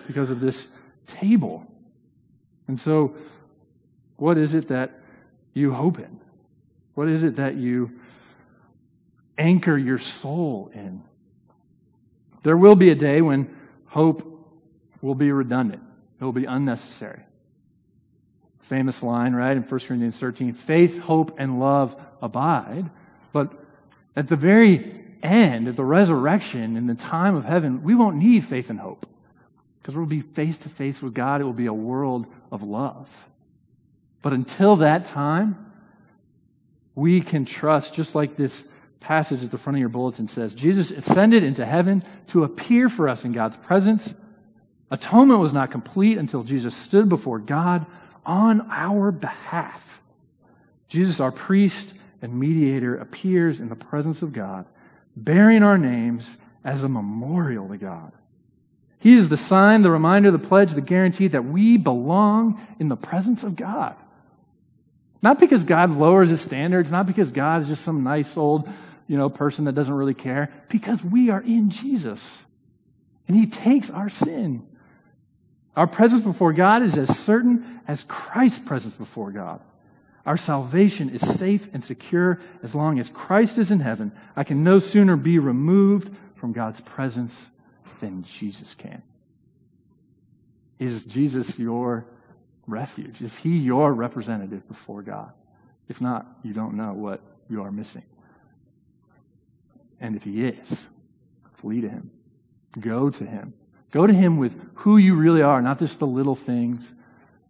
because 0.05 0.29
of 0.29 0.39
this 0.39 0.67
table. 1.07 1.65
And 2.67 2.79
so, 2.79 3.15
what 4.17 4.37
is 4.37 4.53
it 4.53 4.67
that 4.67 4.99
you 5.55 5.73
hope 5.73 5.97
in? 5.97 6.19
What 6.93 7.07
is 7.07 7.23
it 7.23 7.37
that 7.37 7.55
you 7.55 7.99
anchor 9.35 9.75
your 9.75 9.97
soul 9.97 10.69
in? 10.75 11.01
There 12.43 12.55
will 12.55 12.75
be 12.75 12.91
a 12.91 12.95
day 12.95 13.23
when 13.23 13.49
hope 13.87 14.21
will 15.01 15.15
be 15.15 15.31
redundant. 15.31 15.81
It 16.21 16.23
will 16.23 16.31
be 16.31 16.45
unnecessary. 16.45 17.23
Famous 18.59 19.01
line, 19.01 19.33
right, 19.33 19.57
in 19.57 19.63
1 19.63 19.79
Corinthians 19.79 20.17
13 20.17 20.53
faith, 20.53 20.99
hope, 20.99 21.39
and 21.39 21.59
love 21.59 21.99
abide. 22.21 22.91
But 23.33 23.53
at 24.15 24.27
the 24.27 24.35
very 24.35 24.96
end, 25.23 25.67
at 25.67 25.75
the 25.75 25.83
resurrection, 25.83 26.77
in 26.77 26.87
the 26.87 26.95
time 26.95 27.35
of 27.35 27.45
heaven, 27.45 27.83
we 27.83 27.95
won't 27.95 28.17
need 28.17 28.43
faith 28.43 28.69
and 28.69 28.79
hope 28.79 29.05
because 29.81 29.95
we'll 29.95 30.05
be 30.05 30.21
face 30.21 30.57
to 30.59 30.69
face 30.69 31.01
with 31.01 31.13
God. 31.13 31.41
It 31.41 31.45
will 31.45 31.53
be 31.53 31.65
a 31.65 31.73
world 31.73 32.27
of 32.51 32.63
love. 32.63 33.29
But 34.21 34.33
until 34.33 34.75
that 34.77 35.05
time, 35.05 35.71
we 36.95 37.21
can 37.21 37.45
trust, 37.45 37.93
just 37.93 38.15
like 38.15 38.35
this 38.35 38.67
passage 38.99 39.43
at 39.43 39.51
the 39.51 39.57
front 39.57 39.77
of 39.77 39.79
your 39.79 39.87
bulletin 39.87 40.27
says 40.27 40.53
Jesus 40.53 40.91
ascended 40.91 41.41
into 41.43 41.65
heaven 41.65 42.03
to 42.27 42.43
appear 42.43 42.89
for 42.89 43.07
us 43.07 43.23
in 43.23 43.31
God's 43.31 43.55
presence. 43.55 44.13
Atonement 44.91 45.39
was 45.39 45.53
not 45.53 45.71
complete 45.71 46.17
until 46.17 46.43
Jesus 46.43 46.75
stood 46.75 47.07
before 47.07 47.39
God 47.39 47.85
on 48.25 48.67
our 48.69 49.11
behalf. 49.11 50.01
Jesus, 50.89 51.19
our 51.19 51.31
priest 51.31 51.93
and 52.21 52.39
mediator, 52.39 52.97
appears 52.97 53.59
in 53.59 53.69
the 53.69 53.75
presence 53.75 54.21
of 54.21 54.33
God, 54.33 54.65
bearing 55.23 55.63
our 55.63 55.77
names 55.77 56.37
as 56.63 56.83
a 56.83 56.89
memorial 56.89 57.67
to 57.69 57.77
God. 57.77 58.11
He 58.99 59.13
is 59.13 59.29
the 59.29 59.37
sign, 59.37 59.81
the 59.81 59.91
reminder, 59.91 60.31
the 60.31 60.39
pledge, 60.39 60.71
the 60.71 60.81
guarantee 60.81 61.27
that 61.27 61.45
we 61.45 61.77
belong 61.77 62.61
in 62.79 62.89
the 62.89 62.95
presence 62.95 63.43
of 63.43 63.55
God. 63.55 63.95
Not 65.21 65.39
because 65.39 65.63
God 65.63 65.91
lowers 65.91 66.29
his 66.29 66.41
standards, 66.41 66.91
not 66.91 67.05
because 67.05 67.31
God 67.31 67.61
is 67.61 67.67
just 67.67 67.83
some 67.83 68.03
nice 68.03 68.37
old, 68.37 68.67
you 69.07 69.17
know, 69.17 69.29
person 69.29 69.65
that 69.65 69.73
doesn't 69.73 69.93
really 69.93 70.13
care, 70.13 70.51
because 70.69 71.03
we 71.03 71.29
are 71.29 71.41
in 71.41 71.69
Jesus. 71.69 72.41
And 73.27 73.35
he 73.35 73.45
takes 73.45 73.89
our 73.89 74.09
sin 74.09 74.65
our 75.77 75.87
presence 75.87 76.23
before 76.23 76.53
God 76.53 76.81
is 76.81 76.97
as 76.97 77.17
certain 77.17 77.81
as 77.87 78.03
Christ's 78.03 78.57
presence 78.57 78.95
before 78.95 79.31
God. 79.31 79.61
Our 80.27 80.37
salvation 80.37 81.09
is 81.09 81.21
safe 81.21 81.73
and 81.73 81.83
secure 81.83 82.39
as 82.61 82.75
long 82.75 82.99
as 82.99 83.09
Christ 83.09 83.57
is 83.57 83.71
in 83.71 83.79
heaven. 83.79 84.11
I 84.35 84.43
can 84.43 84.63
no 84.63 84.77
sooner 84.77 85.15
be 85.15 85.39
removed 85.39 86.15
from 86.35 86.53
God's 86.53 86.81
presence 86.81 87.49
than 87.99 88.23
Jesus 88.23 88.75
can. 88.75 89.01
Is 90.77 91.03
Jesus 91.05 91.57
your 91.57 92.05
refuge? 92.67 93.21
Is 93.21 93.37
he 93.37 93.57
your 93.57 93.91
representative 93.91 94.67
before 94.67 95.01
God? 95.01 95.31
If 95.89 95.99
not, 95.99 96.27
you 96.43 96.53
don't 96.53 96.75
know 96.75 96.93
what 96.93 97.21
you 97.49 97.63
are 97.63 97.71
missing. 97.71 98.03
And 99.99 100.15
if 100.15 100.23
he 100.23 100.43
is, 100.43 100.89
flee 101.55 101.81
to 101.81 101.89
him. 101.89 102.11
Go 102.79 103.09
to 103.09 103.25
him. 103.25 103.53
Go 103.91 104.05
to 104.05 104.13
Him 104.13 104.37
with 104.37 104.59
who 104.75 104.97
you 104.97 105.15
really 105.15 105.41
are, 105.41 105.61
not 105.61 105.79
just 105.79 105.99
the 105.99 106.07
little 106.07 106.35
things 106.35 106.93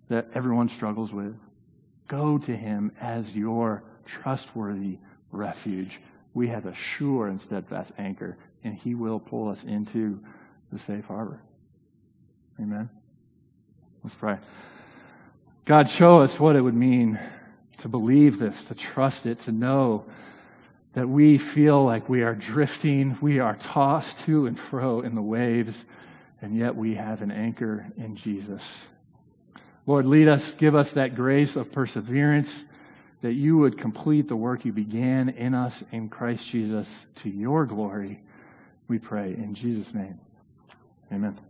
that 0.10 0.28
everyone 0.34 0.70
struggles 0.70 1.14
with. 1.14 1.36
Go 2.08 2.38
to 2.40 2.56
Him 2.56 2.92
as 3.00 3.36
your 3.36 3.84
trustworthy 4.06 4.98
refuge. 5.32 6.00
We 6.34 6.48
have 6.50 6.66
a 6.66 6.74
sure 6.74 7.28
and 7.28 7.40
steadfast 7.40 7.94
anchor, 7.98 8.38
and 8.64 8.76
He 8.76 8.96
will 8.96 9.20
pull 9.20 9.50
us 9.50 9.64
into 9.64 10.20
the 10.72 10.80
safe 10.80 11.06
harbor. 11.06 11.42
Amen. 12.60 12.90
Let's 14.04 14.16
pray. 14.16 14.38
God, 15.66 15.90
show 15.90 16.22
us 16.22 16.40
what 16.40 16.56
it 16.56 16.62
would 16.62 16.76
mean 16.76 17.20
to 17.80 17.90
believe 17.90 18.40
this, 18.40 18.64
to 18.64 18.76
trust 18.76 19.26
it, 19.26 19.40
to 19.40 19.52
know 19.52 20.06
that 20.94 21.10
we 21.10 21.38
feel 21.38 21.84
like 21.84 22.10
we 22.10 22.24
are 22.24 22.34
drifting, 22.34 23.18
we 23.22 23.40
are 23.40 23.56
tossed 23.56 24.20
to 24.20 24.48
and 24.48 24.58
fro 24.58 25.02
in 25.02 25.14
the 25.14 25.22
waves 25.22 25.86
and 26.42 26.56
yet 26.56 26.76
we 26.76 26.96
have 26.96 27.22
an 27.22 27.32
anchor 27.32 27.88
in 27.98 28.16
Jesus. 28.16 28.86
Lord, 29.88 30.06
lead 30.06 30.28
us, 30.28 30.54
give 30.54 30.76
us 30.76 30.92
that 30.92 31.16
grace 31.16 31.56
of 31.56 31.72
perseverance, 31.72 32.66
that 33.22 33.34
you 33.34 33.58
would 33.58 33.78
complete 33.78 34.28
the 34.28 34.36
work 34.36 34.66
you 34.66 34.74
began 34.74 35.30
in 35.30 35.56
us 35.56 35.84
in 35.92 36.10
Christ 36.10 36.48
Jesus 36.48 37.08
to 37.16 37.30
your 37.30 37.66
glory. 37.66 38.20
We 38.88 39.00
pray 39.00 39.34
in 39.34 39.56
Jesus' 39.56 39.94
name. 39.94 40.20
Amen. 41.12 41.47